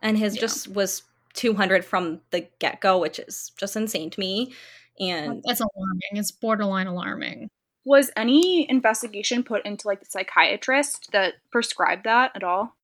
And 0.02 0.18
his 0.18 0.36
yeah. 0.36 0.42
just 0.42 0.68
was 0.70 1.04
200 1.34 1.84
from 1.84 2.22
the 2.32 2.48
get 2.60 2.80
go, 2.80 3.00
which 3.00 3.20
is 3.20 3.52
just 3.58 3.76
insane 3.76 4.10
to 4.12 4.20
me. 4.20 4.54
And 5.00 5.44
that's 5.46 5.62
alarming. 5.62 6.02
It's 6.14 6.32
borderline 6.32 6.88
alarming. 6.88 7.50
Was 7.90 8.12
any 8.16 8.70
investigation 8.70 9.44
put 9.44 9.66
into 9.66 9.88
like 9.88 10.00
the 10.00 10.06
psychiatrist 10.06 11.10
that 11.12 11.36
prescribed 11.52 12.04
that 12.04 12.32
at 12.36 12.44
all? 12.44 12.76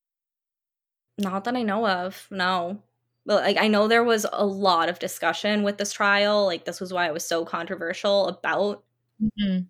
Not 1.18 1.44
that 1.44 1.56
I 1.56 1.62
know 1.62 1.88
of. 1.88 2.28
No 2.32 2.80
but 3.26 3.44
like 3.44 3.58
I 3.58 3.68
know 3.68 3.88
there 3.88 4.04
was 4.04 4.26
a 4.32 4.46
lot 4.46 4.89
of 4.89 5.00
discussion 5.00 5.63
with 5.63 5.78
this 5.78 5.91
trial. 5.91 6.46
Like 6.46 6.65
this 6.65 6.80
was 6.80 6.94
why 6.94 7.08
it 7.08 7.13
was 7.13 7.26
so 7.26 7.44
controversial 7.44 8.28
about 8.28 8.84
mm-hmm. 9.22 9.63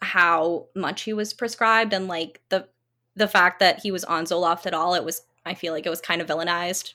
how 0.00 0.66
much 0.74 1.02
he 1.02 1.12
was 1.12 1.34
prescribed 1.34 1.92
and 1.92 2.06
like 2.08 2.40
the 2.50 2.68
the 3.16 3.28
fact 3.28 3.58
that 3.58 3.80
he 3.80 3.90
was 3.90 4.04
on 4.04 4.24
Zoloft 4.24 4.66
at 4.66 4.74
all. 4.74 4.94
It 4.94 5.04
was 5.04 5.22
I 5.44 5.54
feel 5.54 5.72
like 5.72 5.86
it 5.86 5.90
was 5.90 6.00
kind 6.00 6.20
of 6.20 6.28
villainized, 6.28 6.94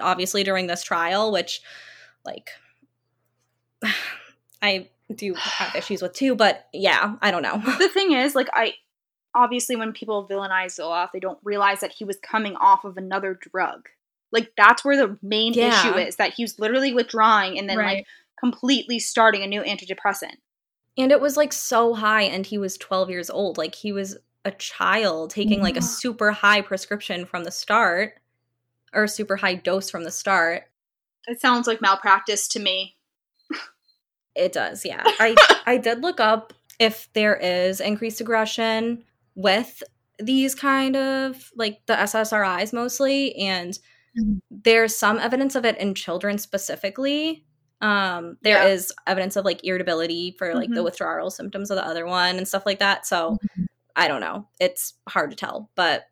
obviously 0.00 0.44
during 0.44 0.68
this 0.68 0.84
trial, 0.84 1.32
which 1.32 1.60
like 2.24 2.50
I 4.62 4.88
do 5.12 5.34
have 5.34 5.74
issues 5.74 6.02
with 6.02 6.12
too. 6.14 6.34
But 6.34 6.66
yeah, 6.72 7.16
I 7.20 7.30
don't 7.30 7.42
know. 7.42 7.62
The 7.78 7.88
thing 7.88 8.12
is, 8.12 8.34
like 8.34 8.48
I 8.52 8.74
obviously 9.34 9.76
when 9.76 9.92
people 9.92 10.26
villainize 10.28 10.78
Zoloft, 10.78 11.12
they 11.12 11.20
don't 11.20 11.38
realize 11.42 11.80
that 11.80 11.92
he 11.92 12.04
was 12.04 12.16
coming 12.22 12.56
off 12.56 12.84
of 12.84 12.96
another 12.96 13.34
drug. 13.34 13.88
Like 14.32 14.52
that's 14.56 14.84
where 14.84 14.96
the 14.96 15.18
main 15.22 15.52
yeah. 15.52 15.68
issue 15.68 15.96
is 15.96 16.16
that 16.16 16.34
he 16.34 16.44
was 16.44 16.58
literally 16.58 16.92
withdrawing 16.92 17.58
and 17.58 17.68
then 17.68 17.78
right. 17.78 17.96
like 17.96 18.06
completely 18.38 18.98
starting 18.98 19.42
a 19.42 19.46
new 19.46 19.62
antidepressant. 19.62 20.36
And 20.96 21.10
it 21.10 21.20
was 21.20 21.36
like 21.36 21.52
so 21.52 21.94
high 21.94 22.22
and 22.22 22.46
he 22.46 22.58
was 22.58 22.76
12 22.78 23.10
years 23.10 23.30
old. 23.30 23.58
Like 23.58 23.74
he 23.74 23.92
was 23.92 24.16
a 24.44 24.52
child 24.52 25.30
taking 25.30 25.62
like 25.62 25.76
a 25.76 25.82
super 25.82 26.30
high 26.30 26.60
prescription 26.60 27.24
from 27.24 27.44
the 27.44 27.50
start 27.50 28.14
or 28.92 29.04
a 29.04 29.08
super 29.08 29.36
high 29.36 29.54
dose 29.54 29.90
from 29.90 30.04
the 30.04 30.10
start. 30.10 30.64
It 31.26 31.40
sounds 31.40 31.66
like 31.66 31.80
malpractice 31.80 32.46
to 32.48 32.60
me. 32.60 32.96
It 34.34 34.52
does, 34.52 34.84
yeah. 34.84 35.02
I 35.06 35.34
I 35.66 35.78
did 35.78 36.02
look 36.02 36.20
up 36.20 36.52
if 36.78 37.12
there 37.12 37.36
is 37.36 37.80
increased 37.80 38.20
aggression 38.20 39.04
with 39.34 39.82
these 40.18 40.54
kind 40.54 40.96
of 40.96 41.50
like 41.56 41.80
the 41.86 41.94
SSRIs 41.94 42.72
mostly 42.72 43.34
and 43.36 43.78
Mm-hmm. 44.18 44.38
There's 44.50 44.96
some 44.96 45.18
evidence 45.18 45.54
of 45.54 45.64
it 45.64 45.78
in 45.78 45.94
children 45.94 46.38
specifically. 46.38 47.44
Um, 47.80 48.38
there 48.42 48.62
yeah. 48.62 48.72
is 48.72 48.92
evidence 49.06 49.36
of 49.36 49.44
like 49.44 49.64
irritability 49.64 50.34
for 50.38 50.54
like 50.54 50.66
mm-hmm. 50.66 50.74
the 50.74 50.84
withdrawal 50.84 51.30
symptoms 51.30 51.70
of 51.70 51.76
the 51.76 51.86
other 51.86 52.06
one 52.06 52.36
and 52.36 52.46
stuff 52.48 52.66
like 52.66 52.78
that. 52.78 53.06
So 53.06 53.32
mm-hmm. 53.32 53.64
I 53.96 54.08
don't 54.08 54.20
know. 54.20 54.48
It's 54.60 54.94
hard 55.08 55.30
to 55.30 55.36
tell. 55.36 55.70
But 55.74 56.04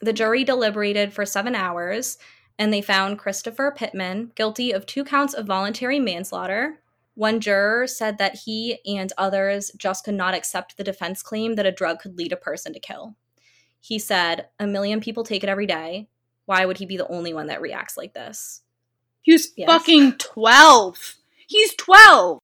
the 0.00 0.12
jury 0.12 0.44
deliberated 0.44 1.12
for 1.12 1.24
seven 1.24 1.54
hours 1.54 2.18
and 2.58 2.72
they 2.72 2.82
found 2.82 3.18
Christopher 3.18 3.72
Pittman 3.76 4.32
guilty 4.34 4.72
of 4.72 4.86
two 4.86 5.04
counts 5.04 5.34
of 5.34 5.46
voluntary 5.46 6.00
manslaughter. 6.00 6.80
One 7.18 7.40
juror 7.40 7.88
said 7.88 8.18
that 8.18 8.42
he 8.44 8.78
and 8.86 9.12
others 9.18 9.72
just 9.76 10.04
could 10.04 10.14
not 10.14 10.34
accept 10.34 10.76
the 10.76 10.84
defense 10.84 11.20
claim 11.20 11.56
that 11.56 11.66
a 11.66 11.72
drug 11.72 11.98
could 11.98 12.16
lead 12.16 12.32
a 12.32 12.36
person 12.36 12.72
to 12.72 12.78
kill. 12.78 13.16
He 13.80 13.98
said, 13.98 14.46
A 14.60 14.68
million 14.68 15.00
people 15.00 15.24
take 15.24 15.42
it 15.42 15.48
every 15.48 15.66
day. 15.66 16.06
Why 16.46 16.64
would 16.64 16.78
he 16.78 16.86
be 16.86 16.96
the 16.96 17.08
only 17.08 17.34
one 17.34 17.48
that 17.48 17.60
reacts 17.60 17.96
like 17.96 18.14
this? 18.14 18.62
He's 19.22 19.52
yes. 19.56 19.66
fucking 19.66 20.18
12. 20.18 21.16
He's 21.48 21.74
12. 21.74 22.38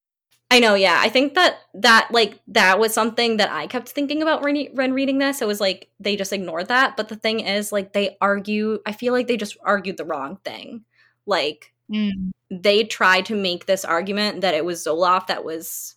I 0.50 0.58
know, 0.58 0.74
yeah. 0.74 0.98
I 1.00 1.08
think 1.08 1.34
that 1.34 1.58
that 1.74 2.08
like 2.10 2.40
that 2.48 2.80
was 2.80 2.92
something 2.92 3.36
that 3.36 3.52
I 3.52 3.68
kept 3.68 3.90
thinking 3.90 4.22
about 4.22 4.42
when, 4.42 4.56
when 4.72 4.92
reading 4.92 5.18
this. 5.18 5.40
It 5.40 5.46
was 5.46 5.60
like 5.60 5.88
they 6.00 6.16
just 6.16 6.32
ignored 6.32 6.66
that, 6.66 6.96
but 6.96 7.08
the 7.08 7.14
thing 7.14 7.38
is 7.38 7.70
like 7.70 7.92
they 7.92 8.16
argue, 8.20 8.80
I 8.84 8.90
feel 8.90 9.12
like 9.12 9.28
they 9.28 9.36
just 9.36 9.56
argued 9.62 9.98
the 9.98 10.04
wrong 10.04 10.38
thing. 10.44 10.84
Like 11.26 11.73
mm. 11.90 12.30
they 12.50 12.84
tried 12.84 13.26
to 13.26 13.34
make 13.34 13.66
this 13.66 13.84
argument 13.84 14.40
that 14.40 14.54
it 14.54 14.64
was 14.64 14.84
Zoloft 14.84 15.28
that 15.28 15.44
was 15.44 15.94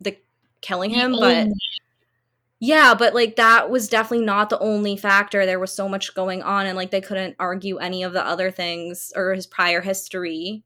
the 0.00 0.16
killing 0.60 0.90
him, 0.90 1.12
but 1.12 1.48
yeah, 2.60 2.94
but 2.98 3.14
like 3.14 3.36
that 3.36 3.70
was 3.70 3.88
definitely 3.88 4.26
not 4.26 4.50
the 4.50 4.58
only 4.58 4.96
factor. 4.96 5.46
There 5.46 5.60
was 5.60 5.72
so 5.72 5.88
much 5.88 6.14
going 6.14 6.42
on, 6.42 6.66
and 6.66 6.76
like 6.76 6.90
they 6.90 7.00
couldn't 7.00 7.36
argue 7.38 7.78
any 7.78 8.02
of 8.02 8.12
the 8.12 8.26
other 8.26 8.50
things 8.50 9.12
or 9.14 9.32
his 9.32 9.46
prior 9.46 9.80
history 9.80 10.64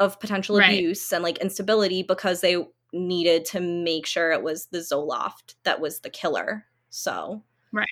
of 0.00 0.20
potential 0.20 0.58
right. 0.58 0.72
abuse 0.72 1.12
and 1.12 1.22
like 1.22 1.38
instability 1.38 2.02
because 2.02 2.40
they 2.40 2.64
needed 2.92 3.44
to 3.46 3.60
make 3.60 4.06
sure 4.06 4.30
it 4.30 4.42
was 4.42 4.66
the 4.66 4.78
Zoloft 4.78 5.54
that 5.64 5.80
was 5.80 6.00
the 6.00 6.10
killer. 6.10 6.64
So, 6.90 7.42
right. 7.72 7.86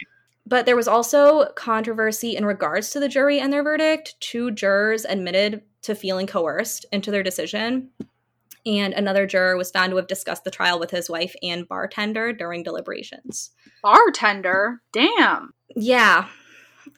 But 0.47 0.67
there 0.67 0.77
was 0.77 0.89
also 0.89 1.47
controversy 1.57 2.37
in 2.37 2.45
regards 2.45 2.91
to 2.91 3.01
the 3.01 3.09
jury 3.09 3.41
and 3.41 3.53
their 3.53 3.63
verdict. 3.63 4.17
Two 4.21 4.51
jurors 4.51 5.05
admitted 5.05 5.63
to 5.83 5.95
feeling 5.95 6.27
coerced 6.27 6.85
into 6.93 7.11
their 7.11 7.23
decision, 7.23 7.91
and 8.67 8.95
another 8.95 9.27
juror 9.27 9.57
was 9.57 9.71
found 9.71 9.91
to 9.91 9.97
have 9.97 10.07
discussed 10.07 10.45
the 10.45 10.51
trial 10.51 10.79
with 10.79 10.91
his 10.91 11.11
wife 11.11 11.35
and 11.43 11.69
bartender 11.69 12.33
during 12.33 12.63
deliberations. 12.63 13.51
Bartender? 13.83 14.83
Damn. 14.93 15.53
Yeah, 15.77 16.29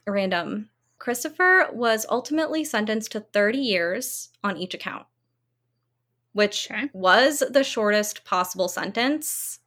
random. 0.07 0.71
Christopher 0.99 1.69
was 1.73 2.07
ultimately 2.09 2.65
sentenced 2.65 3.13
to 3.13 3.21
30 3.21 3.59
years 3.59 4.31
on 4.43 4.57
each 4.57 4.75
account, 4.75 5.07
which 6.33 6.69
okay. 6.71 6.89
was 6.93 7.43
the 7.51 7.65
shortest 7.65 8.25
possible 8.25 8.69
sentence. 8.69 9.61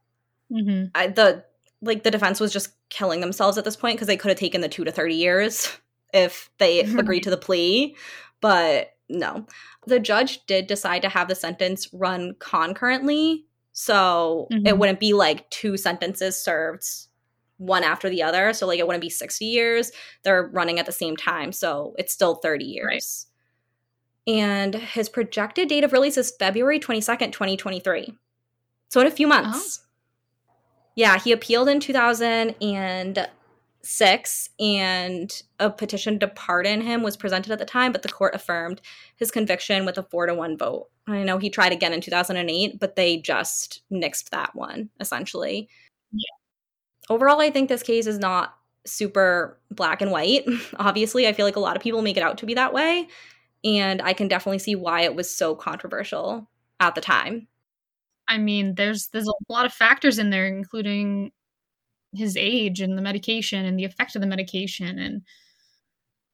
Mm-hmm. 0.52 0.86
I, 0.96 1.08
the 1.08 1.46
like 1.82 2.04
the 2.04 2.12
defense 2.12 2.40
was 2.40 2.52
just 2.52 2.72
killing 2.90 3.22
themselves 3.22 3.58
at 3.58 3.64
this 3.64 3.76
point 3.76 3.96
because 3.96 4.08
they 4.08 4.18
could 4.18 4.30
have 4.30 4.38
taken 4.38 4.62
the 4.62 4.70
two 4.70 4.84
to 4.84 4.92
30 4.92 5.16
years 5.16 5.78
if 6.14 6.50
they 6.58 6.80
agreed 6.98 7.24
to 7.24 7.30
the 7.30 7.38
plea, 7.38 7.96
but 8.42 8.92
no. 9.10 9.46
The 9.88 10.00
judge 10.00 10.46
did 10.46 10.68
decide 10.68 11.02
to 11.04 11.10
have 11.10 11.28
the 11.28 11.36
sentence 11.36 11.88
run 11.94 12.36
concurrently, 12.40 13.46
so 13.72 14.48
mm-hmm. 14.52 14.68
it 14.68 14.78
wouldn't 14.78 15.00
be 15.00 15.14
like 15.14 15.50
two 15.50 15.78
sentences 15.78 16.40
served 16.40 16.86
one 17.58 17.84
after 17.84 18.10
the 18.10 18.24
other. 18.24 18.54
So 18.54 18.68
like 18.68 18.80
it 18.80 18.88
wouldn't 18.88 19.02
be 19.02 19.10
60 19.10 19.46
years. 19.46 19.92
They're 20.24 20.48
running 20.48 20.80
at 20.80 20.86
the 20.86 20.92
same 20.92 21.16
time, 21.16 21.52
so 21.52 21.94
it's 21.98 22.14
still 22.14 22.36
30 22.36 22.66
years. 22.66 23.28
Right. 24.28 24.34
And 24.34 24.76
his 24.76 25.10
projected 25.10 25.70
date 25.70 25.84
of 25.84 25.94
release 25.94 26.18
is 26.18 26.34
February 26.38 26.80
22nd, 26.80 27.32
2023. 27.32 28.14
So 28.90 29.02
in 29.02 29.08
a 29.08 29.12
few 29.12 29.28
months. 29.28 29.80
Oh. 29.82 29.86
Yeah, 30.96 31.18
he 31.18 31.32
appealed 31.32 31.70
in 31.70 31.80
2006 31.80 34.50
and 34.60 35.44
a 35.60 35.70
petition 35.70 36.20
to 36.20 36.28
pardon 36.28 36.82
him 36.82 37.04
was 37.04 37.16
presented 37.16 37.52
at 37.52 37.60
the 37.60 37.66
time, 37.66 37.92
but 37.92 38.02
the 38.02 38.10
court 38.10 38.36
affirmed 38.36 38.82
his 39.16 39.32
conviction 39.32 39.86
with 39.86 39.98
a 39.98 40.04
4 40.04 40.28
to 40.28 40.34
1 40.34 40.58
vote. 40.58 40.88
I 41.08 41.24
know 41.24 41.38
he 41.38 41.50
tried 41.50 41.72
again 41.72 41.94
in 41.94 42.02
2008, 42.02 42.80
but 42.80 42.96
they 42.96 43.18
just 43.18 43.82
nixed 43.92 44.30
that 44.30 44.56
one 44.56 44.90
essentially. 45.00 45.70
Yeah. 46.12 46.36
Overall, 47.10 47.42
I 47.42 47.50
think 47.50 47.70
this 47.70 47.84
case 47.84 48.06
is 48.06 48.20
not 48.20 48.56
super 48.86 49.60
black 49.72 50.02
and 50.02 50.12
white. 50.12 50.46
Obviously, 50.78 51.28
I 51.28 51.34
feel 51.34 51.46
like 51.46 51.56
a 51.56 51.62
lot 51.62 51.76
of 51.76 51.82
people 51.82 52.02
make 52.02 52.18
it 52.18 52.24
out 52.24 52.38
to 52.40 52.46
be 52.46 52.54
that 52.56 52.74
way, 52.74 53.08
and 53.64 54.02
I 54.02 54.14
can 54.14 54.28
definitely 54.28 54.60
see 54.60 54.76
why 54.76 55.02
it 55.02 55.16
was 55.16 55.34
so 55.34 55.56
controversial 55.56 56.50
at 56.80 56.96
the 56.96 57.02
time. 57.02 57.48
I 58.30 58.38
mean, 58.38 58.76
there's 58.76 59.08
there's 59.08 59.28
a 59.28 59.52
lot 59.52 59.66
of 59.66 59.74
factors 59.74 60.20
in 60.20 60.30
there, 60.30 60.46
including 60.46 61.32
his 62.14 62.38
age 62.38 62.80
and 62.80 62.98
the 62.98 63.02
medication 63.02 63.66
and 63.66 63.78
the 63.78 63.86
effect 63.86 64.16
of 64.16 64.22
the 64.22 64.28
medication 64.28 64.98
and 64.98 65.24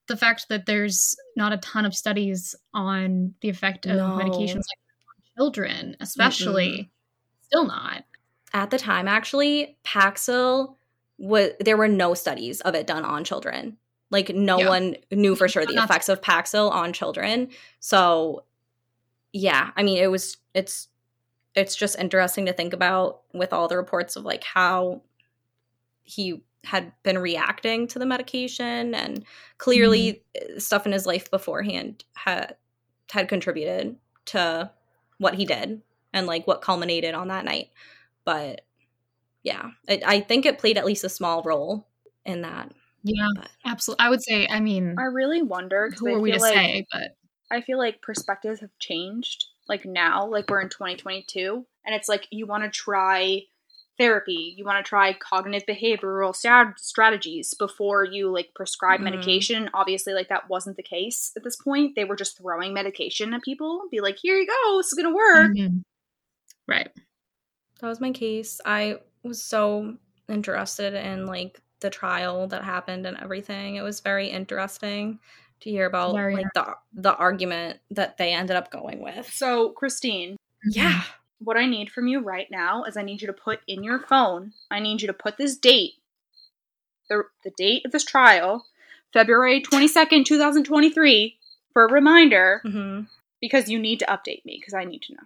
the 0.08 0.18
fact 0.18 0.48
that 0.50 0.66
there's 0.66 1.16
not 1.36 1.54
a 1.54 1.58
ton 1.58 1.86
of 1.86 1.96
studies 1.96 2.56
on 2.74 3.34
the 3.42 3.50
effect 3.50 3.86
of 3.86 3.98
no. 3.98 4.18
medications 4.22 4.56
on 4.56 5.38
children, 5.38 5.96
especially. 6.00 6.70
Mm-hmm. 6.70 6.90
Still 7.42 7.66
not. 7.66 8.04
At 8.54 8.70
the 8.70 8.78
time, 8.78 9.08
actually, 9.08 9.78
Paxil 9.86 10.76
was 11.18 11.52
there 11.60 11.78
were 11.78 11.88
no 11.88 12.14
studies 12.14 12.62
of 12.62 12.76
it 12.76 12.88
done 12.88 13.06
on 13.06 13.24
children. 13.24 13.78
Like 14.12 14.30
no 14.30 14.60
yeah. 14.60 14.70
one 14.70 14.96
knew 15.12 15.36
for 15.36 15.48
sure 15.48 15.66
the 15.66 15.82
effects 15.82 16.10
of 16.10 16.22
Paxil 16.22 16.72
on 16.72 16.94
children. 16.94 17.50
So 17.80 18.44
yeah, 19.34 19.72
I 19.76 19.84
mean 19.84 19.98
it 19.98 20.12
was 20.12 20.38
it's 20.54 20.88
it's 21.56 21.76
just 21.76 21.98
interesting 21.98 22.46
to 22.46 22.54
think 22.54 22.74
about 22.74 23.22
with 23.34 23.54
all 23.54 23.68
the 23.68 23.78
reports 23.78 24.16
of 24.16 24.26
like 24.26 24.44
how 24.44 25.02
he 26.04 26.44
had 26.66 26.92
been 27.04 27.18
reacting 27.18 27.88
to 27.88 28.00
the 28.00 28.06
medication 28.06 28.94
and 28.94 29.24
clearly 29.58 30.24
mm-hmm. 30.36 30.60
stuff 30.60 30.86
in 30.86 30.92
his 30.92 31.06
life 31.06 31.30
beforehand 31.32 32.04
had 32.14 32.56
had 33.12 33.30
contributed 33.30 33.96
to 34.26 34.70
what 35.20 35.36
he 35.36 35.46
did 35.46 35.82
and 36.12 36.28
like 36.28 36.48
what 36.48 36.62
culminated 36.62 37.14
on 37.14 37.28
that 37.28 37.46
night 37.46 37.70
but 38.26 38.62
yeah 39.44 39.70
it, 39.88 40.02
i 40.06 40.20
think 40.20 40.46
it 40.46 40.58
played 40.58 40.78
at 40.78 40.86
least 40.86 41.04
a 41.04 41.10
small 41.10 41.44
role 41.44 41.88
in 42.26 42.42
that 42.42 42.72
yeah 43.04 43.30
but. 43.36 43.50
absolutely 43.64 44.04
i 44.04 44.10
would 44.10 44.24
say 44.24 44.48
i 44.50 44.60
mean 44.60 44.96
i 44.98 45.04
really 45.04 45.44
wonder 45.44 45.92
who 45.98 46.14
are 46.14 46.20
we 46.20 46.32
to 46.32 46.40
like, 46.40 46.54
say 46.54 46.86
but 46.92 47.16
i 47.52 47.62
feel 47.62 47.78
like 47.78 48.02
perspectives 48.02 48.60
have 48.60 48.76
changed 48.80 49.46
like 49.68 49.86
now, 49.86 50.28
like 50.28 50.50
we're 50.50 50.62
in 50.62 50.70
2022, 50.70 51.66
and 51.86 51.96
it's 51.96 52.10
like 52.10 52.28
you 52.32 52.46
want 52.46 52.64
to 52.64 52.70
try 52.70 53.42
therapy, 53.98 54.54
you 54.58 54.66
want 54.66 54.84
to 54.84 54.88
try 54.88 55.14
cognitive 55.14 55.66
behavioral 55.68 56.36
strategies 56.78 57.54
before 57.54 58.04
you 58.04 58.32
like 58.32 58.50
prescribe 58.56 59.00
mm-hmm. 59.00 59.06
medication. 59.06 59.70
Obviously, 59.74 60.14
like 60.14 60.30
that 60.30 60.50
wasn't 60.50 60.78
the 60.78 60.84
case 60.84 61.32
at 61.36 61.44
this 61.44 61.56
point. 61.56 61.96
They 61.96 62.04
were 62.04 62.16
just 62.16 62.38
throwing 62.38 62.74
medication 62.74 63.34
at 63.34 63.44
people, 63.44 63.84
be 63.92 64.02
like, 64.02 64.18
"Here 64.22 64.38
you 64.38 64.48
go, 64.48 64.78
this 64.78 64.88
is 64.88 64.94
gonna 64.94 65.16
work." 65.16 65.56
Mm-hmm. 65.56 65.78
Right. 66.68 66.90
That 67.82 67.88
was 67.88 68.02
my 68.02 68.12
case. 68.12 68.60
I 68.66 68.98
was 69.24 69.44
so 69.44 69.96
interested 70.30 70.94
in 70.94 71.26
like 71.26 71.62
the 71.82 71.90
trial 71.90 72.48
that 72.48 72.64
happened 72.64 73.06
and 73.06 73.18
everything. 73.18 73.76
It 73.76 73.84
was 73.84 74.00
very 74.00 74.28
interesting 74.28 75.20
to 75.66 75.70
hear 75.70 75.86
about 75.86 76.14
like 76.14 76.46
the 76.54 76.76
the 76.94 77.16
argument 77.16 77.80
that 77.92 78.18
they 78.18 78.32
ended 78.32 78.56
up 78.56 78.72
going 78.72 79.02
with. 79.02 79.32
So, 79.34 79.70
Christine, 79.72 80.38
yeah. 80.64 81.04
What 81.40 81.58
I 81.58 81.66
need 81.66 81.92
from 81.92 82.08
you 82.08 82.22
right 82.22 82.50
now 82.50 82.86
is 82.86 82.96
I 82.96 83.02
need 83.02 83.22
you 83.22 83.28
to 83.28 83.34
put 83.34 83.60
in 83.68 83.84
your 83.84 84.00
phone, 84.00 84.54
I 84.72 84.80
need 84.80 85.02
you 85.02 85.08
to 85.08 85.14
put 85.14 85.38
this 85.38 85.58
date, 85.58 85.96
the, 87.10 87.24
the 87.44 87.52
date 87.58 87.86
of 87.86 87.92
this 87.92 88.06
trial, 88.06 88.66
February 89.12 89.62
22nd, 89.62 90.26
2023, 90.26 91.38
for 91.74 91.86
a 91.86 91.92
reminder, 91.92 92.62
mm-hmm. 92.66 93.02
because 93.42 93.70
you 93.70 93.78
need 93.78 94.00
to 94.00 94.06
update 94.06 94.46
me 94.46 94.58
because 94.60 94.74
I 94.74 94.86
need 94.86 95.02
to 95.04 95.14
know. 95.14 95.24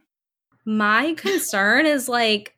My 0.66 1.14
concern 1.14 1.86
is 1.86 2.10
like, 2.10 2.56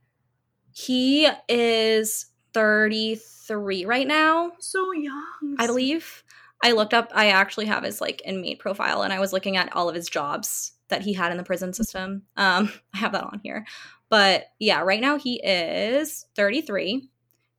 he 0.74 1.28
is 1.50 2.28
33 2.54 3.86
right 3.86 4.08
now. 4.08 4.54
So 4.60 4.94
young. 4.94 5.56
I 5.60 5.68
believe. 5.68 6.24
I 6.64 6.72
looked 6.74 6.94
up, 6.94 7.12
I 7.14 7.30
actually 7.30 7.66
have 7.66 7.84
his 7.84 8.02
like 8.02 8.22
inmate 8.26 8.60
profile 8.60 9.02
and 9.02 9.12
I 9.12 9.20
was 9.20 9.34
looking 9.34 9.58
at 9.58 9.74
all 9.76 9.90
of 9.90 9.96
his 9.96 10.10
jobs 10.10 10.74
that 10.90 11.02
he 11.02 11.14
had 11.14 11.32
in 11.32 11.38
the 11.38 11.44
prison 11.44 11.74
system. 11.74 12.24
Um, 12.38 12.72
I 12.94 12.98
have 12.98 13.14
that 13.14 13.24
on 13.24 13.40
here. 13.44 13.66
But 14.10 14.48
yeah, 14.60 14.82
right 14.82 15.02
now 15.02 15.18
he 15.18 15.42
is 15.44 16.28
33. 16.36 17.10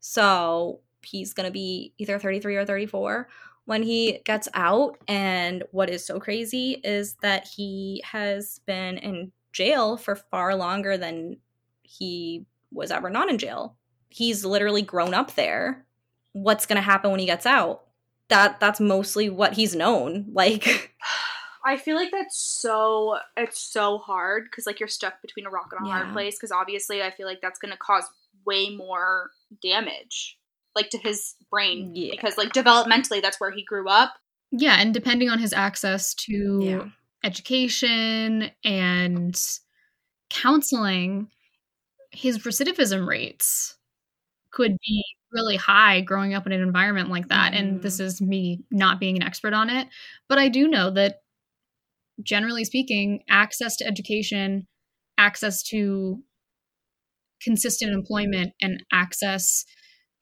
So 0.01 0.81
he's 1.03 1.33
going 1.33 1.47
to 1.47 1.53
be 1.53 1.95
either 1.99 2.19
33 2.19 2.57
or 2.57 2.67
34 2.67 3.29
when 3.65 3.83
he 3.83 4.21
gets 4.25 4.49
out. 4.55 4.99
And 5.09 5.65
what 5.71 5.91
is 5.91 6.05
so 6.05 6.21
crazy 6.21 6.81
is 6.85 7.15
that 7.23 7.49
he 7.49 8.03
has 8.05 8.61
been 8.67 8.99
in 8.99 9.33
jail 9.53 9.97
for 9.97 10.17
far 10.17 10.55
longer 10.55 10.97
than 10.97 11.39
he 11.83 12.47
was 12.71 12.91
ever 12.91 13.11
not 13.11 13.31
in 13.31 13.39
jail. 13.39 13.77
He's 14.09 14.45
literally 14.45 14.83
grown 14.83 15.15
up 15.15 15.35
there. 15.35 15.87
What's 16.33 16.67
going 16.67 16.77
to 16.77 16.83
happen 16.83 17.11
when 17.11 17.21
he 17.21 17.27
gets 17.27 17.47
out? 17.47 17.83
That 18.33 18.61
that's 18.61 18.81
mostly 18.81 19.29
what 19.31 19.55
he's 19.55 19.75
known. 19.75 20.27
Like 20.33 20.95
I 21.65 21.77
feel 21.77 21.97
like 21.97 22.11
that's 22.11 22.39
so 22.39 23.19
it's 23.37 23.61
so 23.61 23.99
hard 23.99 24.45
because 24.45 24.67
like 24.67 24.81
you're 24.81 24.89
stuck 24.89 25.21
between 25.23 25.47
a 25.47 25.51
rock 25.51 25.71
and 25.77 25.87
a 25.87 25.89
yeah. 25.89 26.03
hard 26.03 26.13
place 26.13 26.37
because 26.37 26.51
obviously 26.51 27.03
I 27.03 27.11
feel 27.11 27.27
like 27.27 27.41
that's 27.41 27.59
gonna 27.59 27.77
cause 27.77 28.05
way 28.45 28.71
more 28.71 29.31
damage 29.63 30.39
like 30.75 30.91
to 30.91 30.99
his 30.99 31.35
brain 31.51 31.93
yeah. 31.95 32.11
because 32.11 32.37
like 32.39 32.53
developmentally 32.53 33.21
that's 33.21 33.39
where 33.39 33.51
he 33.51 33.63
grew 33.65 33.89
up. 33.89 34.15
Yeah, 34.51 34.77
and 34.79 34.93
depending 34.93 35.31
on 35.31 35.39
his 35.39 35.53
access 35.53 36.15
to 36.15 36.61
yeah. 36.63 36.85
education 37.25 38.51
and 38.65 39.41
counseling, 40.29 41.29
his 42.11 42.39
recidivism 42.39 43.07
rates 43.07 43.77
could 44.53 44.77
be 44.87 45.05
really 45.33 45.57
high 45.57 46.01
growing 46.01 46.35
up 46.35 46.47
in 46.47 46.53
an 46.53 46.61
environment 46.61 47.11
like 47.11 47.29
that. 47.29 47.53
Mm. 47.53 47.59
And 47.59 47.83
this 47.83 47.99
mm. 47.99 48.05
is 48.05 48.21
me 48.21 48.61
not 48.71 49.01
being 49.01 49.17
an 49.17 49.23
expert 49.23 49.55
on 49.55 49.71
it. 49.71 49.89
But 50.29 50.39
I 50.39 50.49
do 50.49 50.69
know 50.69 50.91
that 50.91 51.17
generally 52.23 52.65
speaking, 52.65 53.23
access 53.31 53.77
to 53.77 53.87
education, 53.87 54.67
access 55.19 55.63
to 55.65 56.23
consistent 57.43 57.93
employment, 57.93 58.53
and 58.61 58.85
access 58.93 59.65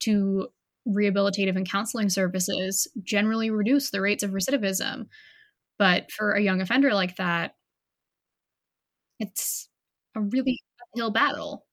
to 0.01 0.47
rehabilitative 0.87 1.55
and 1.55 1.69
counseling 1.69 2.09
services 2.09 2.87
generally 3.03 3.51
reduce 3.51 3.91
the 3.91 4.01
rates 4.01 4.23
of 4.23 4.31
recidivism. 4.31 5.05
But 5.77 6.11
for 6.11 6.33
a 6.33 6.41
young 6.41 6.61
offender 6.61 6.93
like 6.93 7.17
that, 7.17 7.55
it's 9.19 9.69
a 10.15 10.21
really 10.21 10.59
uphill 10.81 11.11
battle. 11.11 11.65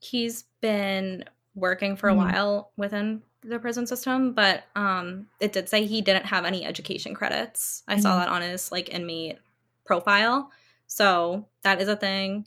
He's 0.00 0.44
been 0.60 1.24
working 1.54 1.96
for 1.96 2.08
a 2.08 2.12
mm-hmm. 2.12 2.32
while 2.32 2.70
within 2.76 3.22
the 3.42 3.58
prison 3.58 3.86
system, 3.86 4.32
but 4.32 4.64
um, 4.74 5.26
it 5.40 5.52
did 5.52 5.68
say 5.68 5.86
he 5.86 6.00
didn't 6.00 6.26
have 6.26 6.44
any 6.44 6.64
education 6.64 7.14
credits. 7.14 7.82
I 7.86 7.94
mm-hmm. 7.94 8.02
saw 8.02 8.18
that 8.18 8.28
on 8.28 8.42
his 8.42 8.72
like 8.72 8.88
inmate 8.88 9.38
profile, 9.84 10.50
so 10.86 11.46
that 11.62 11.80
is 11.80 11.88
a 11.88 11.96
thing. 11.96 12.46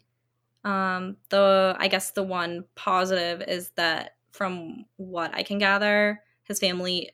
Um, 0.64 1.18
the 1.30 1.76
I 1.80 1.88
guess 1.88 2.12
the 2.12 2.24
one 2.24 2.66
positive 2.76 3.42
is 3.48 3.70
that 3.76 4.16
from 4.32 4.86
what 4.98 5.34
I 5.34 5.44
can 5.44 5.58
gather, 5.60 6.22
his 6.44 6.60
family 6.60 7.12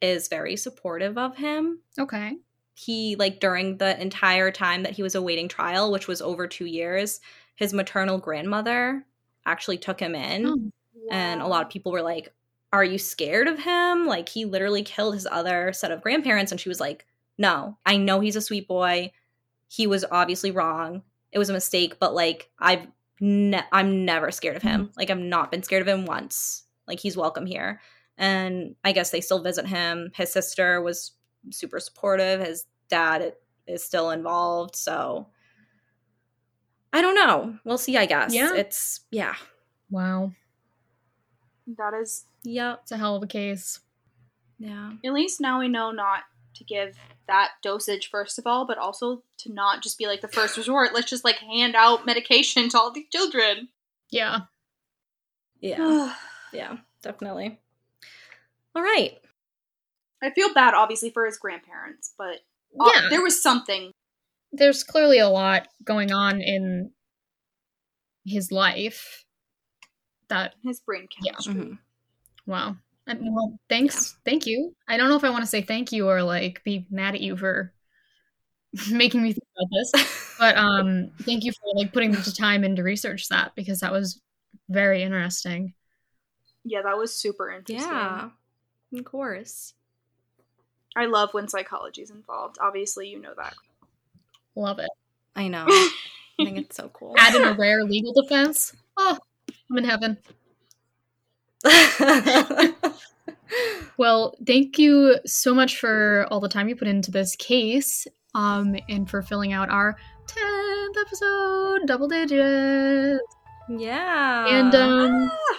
is 0.00 0.28
very 0.28 0.56
supportive 0.56 1.16
of 1.16 1.36
him. 1.36 1.80
Okay. 1.98 2.36
He, 2.74 3.16
like, 3.16 3.40
during 3.40 3.78
the 3.78 3.98
entire 3.98 4.50
time 4.50 4.82
that 4.82 4.92
he 4.92 5.02
was 5.02 5.14
awaiting 5.14 5.48
trial, 5.48 5.90
which 5.90 6.06
was 6.06 6.20
over 6.20 6.46
two 6.46 6.66
years, 6.66 7.20
his 7.54 7.72
maternal 7.72 8.18
grandmother 8.18 9.06
actually 9.46 9.78
took 9.78 9.98
him 9.98 10.14
in. 10.14 10.46
Oh. 10.46 10.70
And 11.10 11.42
a 11.42 11.46
lot 11.46 11.64
of 11.64 11.70
people 11.70 11.92
were 11.92 12.02
like, 12.02 12.32
Are 12.72 12.84
you 12.84 12.98
scared 12.98 13.48
of 13.48 13.58
him? 13.58 14.06
Like, 14.06 14.28
he 14.28 14.44
literally 14.44 14.82
killed 14.82 15.14
his 15.14 15.26
other 15.30 15.72
set 15.72 15.90
of 15.92 16.02
grandparents. 16.02 16.52
And 16.52 16.60
she 16.60 16.68
was 16.68 16.80
like, 16.80 17.06
No, 17.38 17.78
I 17.84 17.96
know 17.96 18.20
he's 18.20 18.36
a 18.36 18.40
sweet 18.40 18.68
boy. 18.68 19.12
He 19.68 19.86
was 19.86 20.04
obviously 20.10 20.50
wrong. 20.50 21.02
It 21.32 21.38
was 21.38 21.50
a 21.50 21.54
mistake, 21.54 21.98
but 21.98 22.14
like, 22.14 22.50
I've 22.58 22.86
ne- 23.20 23.64
I'm 23.72 24.04
never 24.04 24.30
scared 24.30 24.56
of 24.56 24.62
him. 24.62 24.86
Mm-hmm. 24.86 24.92
Like, 24.96 25.10
I've 25.10 25.18
not 25.18 25.50
been 25.50 25.62
scared 25.62 25.82
of 25.82 25.88
him 25.88 26.06
once. 26.06 26.64
Like, 26.86 27.00
he's 27.00 27.16
welcome 27.16 27.46
here. 27.46 27.80
And 28.18 28.76
I 28.84 28.92
guess 28.92 29.10
they 29.10 29.20
still 29.20 29.42
visit 29.42 29.66
him. 29.66 30.12
His 30.14 30.32
sister 30.32 30.80
was 30.80 31.12
super 31.50 31.80
supportive. 31.80 32.40
His 32.40 32.64
dad 32.88 33.34
is 33.66 33.84
still 33.84 34.10
involved. 34.10 34.76
So, 34.76 35.28
I 36.92 37.02
don't 37.02 37.14
know. 37.14 37.58
We'll 37.64 37.76
see, 37.76 37.96
I 37.96 38.06
guess. 38.06 38.32
Yeah. 38.32 38.54
It's, 38.54 39.00
yeah. 39.10 39.34
Wow. 39.90 40.32
That 41.66 41.94
is. 41.94 42.24
Yeah. 42.42 42.76
It's 42.82 42.92
a 42.92 42.96
hell 42.96 43.16
of 43.16 43.22
a 43.22 43.26
case. 43.26 43.80
Yeah. 44.58 44.92
At 45.04 45.12
least 45.12 45.40
now 45.40 45.58
we 45.58 45.68
know 45.68 45.90
not 45.90 46.22
to 46.54 46.64
give 46.64 46.96
that 47.28 47.52
dosage, 47.62 48.08
first 48.10 48.38
of 48.38 48.46
all, 48.46 48.66
but 48.66 48.78
also 48.78 49.22
to 49.38 49.52
not 49.52 49.82
just 49.82 49.98
be 49.98 50.06
like 50.06 50.20
the 50.20 50.28
first 50.28 50.56
resort. 50.56 50.94
Let's 50.94 51.10
just 51.10 51.24
like 51.24 51.36
hand 51.36 51.74
out 51.76 52.06
medication 52.06 52.68
to 52.70 52.78
all 52.78 52.92
these 52.92 53.08
children. 53.12 53.68
Yeah. 54.10 54.40
Yeah. 55.60 56.14
yeah, 56.52 56.76
definitely. 57.02 57.58
All 58.74 58.82
right. 58.82 59.18
I 60.22 60.30
feel 60.30 60.54
bad, 60.54 60.74
obviously, 60.74 61.10
for 61.10 61.26
his 61.26 61.36
grandparents, 61.36 62.14
but 62.16 62.40
uh, 62.80 62.90
yeah. 62.94 63.08
there 63.10 63.22
was 63.22 63.42
something 63.42 63.92
there's 64.52 64.82
clearly 64.82 65.18
a 65.18 65.28
lot 65.28 65.68
going 65.84 66.12
on 66.12 66.40
in 66.40 66.90
his 68.24 68.50
life 68.50 69.24
that 70.28 70.54
his 70.62 70.80
brain 70.80 71.08
chemistry. 71.08 71.54
Yeah. 71.54 71.60
Mm-hmm. 71.60 72.50
Wow. 72.50 72.76
And, 73.06 73.20
well, 73.34 73.58
thanks. 73.68 74.14
Yeah. 74.14 74.30
Thank 74.30 74.46
you. 74.46 74.74
I 74.88 74.96
don't 74.96 75.08
know 75.08 75.16
if 75.16 75.24
I 75.24 75.30
want 75.30 75.42
to 75.42 75.48
say 75.50 75.62
thank 75.62 75.92
you 75.92 76.08
or 76.08 76.22
like 76.22 76.62
be 76.64 76.86
mad 76.90 77.14
at 77.14 77.20
you 77.20 77.36
for 77.36 77.72
making 78.90 79.22
me 79.22 79.32
think 79.32 79.44
about 79.56 79.68
this, 79.72 80.34
but 80.38 80.56
um, 80.56 81.10
thank 81.22 81.44
you 81.44 81.52
for 81.52 81.78
like 81.78 81.92
putting 81.92 82.12
the 82.12 82.34
time 82.36 82.64
into 82.64 82.82
research 82.82 83.28
that 83.28 83.52
because 83.54 83.80
that 83.80 83.92
was 83.92 84.20
very 84.68 85.02
interesting. 85.02 85.74
Yeah, 86.64 86.82
that 86.82 86.98
was 86.98 87.14
super 87.14 87.50
interesting. 87.50 87.88
Yeah, 87.88 88.30
of 88.94 89.04
course. 89.04 89.74
I 90.96 91.06
love 91.06 91.32
when 91.32 91.46
psychology 91.46 92.02
is 92.02 92.10
involved. 92.10 92.56
Obviously, 92.60 93.08
you 93.08 93.20
know 93.20 93.34
that. 93.36 93.54
Love 94.56 94.78
it. 94.78 94.90
I 95.36 95.48
know. 95.48 95.66
I 95.68 95.90
think 96.38 96.58
it's 96.58 96.76
so 96.76 96.90
cool. 96.92 97.14
Add 97.18 97.34
in 97.34 97.44
a 97.44 97.52
rare 97.52 97.84
legal 97.84 98.12
defense. 98.12 98.74
Oh, 98.96 99.18
I'm 99.70 99.78
in 99.78 99.84
heaven. 99.84 100.18
well, 103.96 104.36
thank 104.46 104.78
you 104.78 105.18
so 105.24 105.54
much 105.54 105.78
for 105.78 106.26
all 106.30 106.40
the 106.40 106.48
time 106.48 106.68
you 106.68 106.76
put 106.76 106.88
into 106.88 107.10
this 107.10 107.34
case 107.36 108.06
um, 108.34 108.76
and 108.88 109.08
for 109.08 109.22
filling 109.22 109.52
out 109.52 109.70
our 109.70 109.96
10th 110.26 110.94
episode, 111.00 111.86
double 111.86 112.08
digits. 112.08 113.22
Yeah. 113.68 114.46
And 114.46 114.74
um 114.74 115.30
ah! 115.32 115.58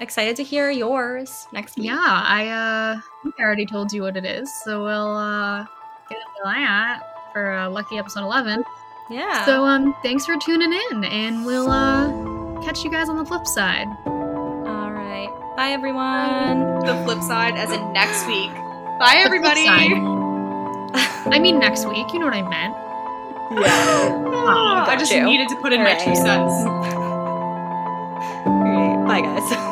excited 0.00 0.36
to 0.36 0.42
hear 0.42 0.70
yours 0.70 1.46
next 1.52 1.76
week. 1.76 1.86
Yeah, 1.86 1.96
I 2.00 2.48
uh 2.48 3.00
I 3.38 3.42
already 3.42 3.66
told 3.66 3.92
you 3.92 4.02
what 4.02 4.16
it 4.16 4.24
is, 4.24 4.50
so 4.64 4.82
we'll 4.82 5.16
uh 5.16 5.64
get 6.08 6.18
into 6.18 6.40
that 6.44 7.02
for 7.32 7.52
uh, 7.52 7.70
lucky 7.70 7.98
episode 7.98 8.24
11. 8.24 8.64
Yeah. 9.10 9.44
So 9.44 9.64
um 9.64 9.94
thanks 10.02 10.26
for 10.26 10.36
tuning 10.38 10.72
in 10.72 11.04
and 11.04 11.46
we'll 11.46 11.70
uh 11.70 12.25
catch 12.62 12.84
you 12.84 12.90
guys 12.90 13.08
on 13.08 13.16
the 13.16 13.24
flip 13.24 13.46
side. 13.46 13.88
All 14.06 14.92
right. 14.92 15.30
Bye 15.56 15.70
everyone. 15.70 16.80
The 16.80 17.02
flip 17.04 17.22
side 17.22 17.56
as 17.56 17.70
in 17.72 17.92
next 17.92 18.26
week. 18.26 18.52
Bye 18.98 19.22
everybody. 19.24 19.66
I 19.68 21.38
mean 21.40 21.58
next 21.58 21.86
week, 21.88 22.12
you 22.12 22.18
know 22.18 22.26
what 22.26 22.34
I 22.34 22.42
meant. 22.42 22.74
Yeah. 23.60 24.22
Oh, 24.48 24.84
I 24.88 24.94
just 24.96 25.10
you. 25.12 25.24
needed 25.24 25.48
to 25.48 25.56
put 25.56 25.72
in 25.72 25.80
All 25.80 25.84
my 25.86 25.94
right. 25.94 26.04
two 26.04 26.14
cents. 26.14 26.64
Bye 29.08 29.20
guys. 29.22 29.65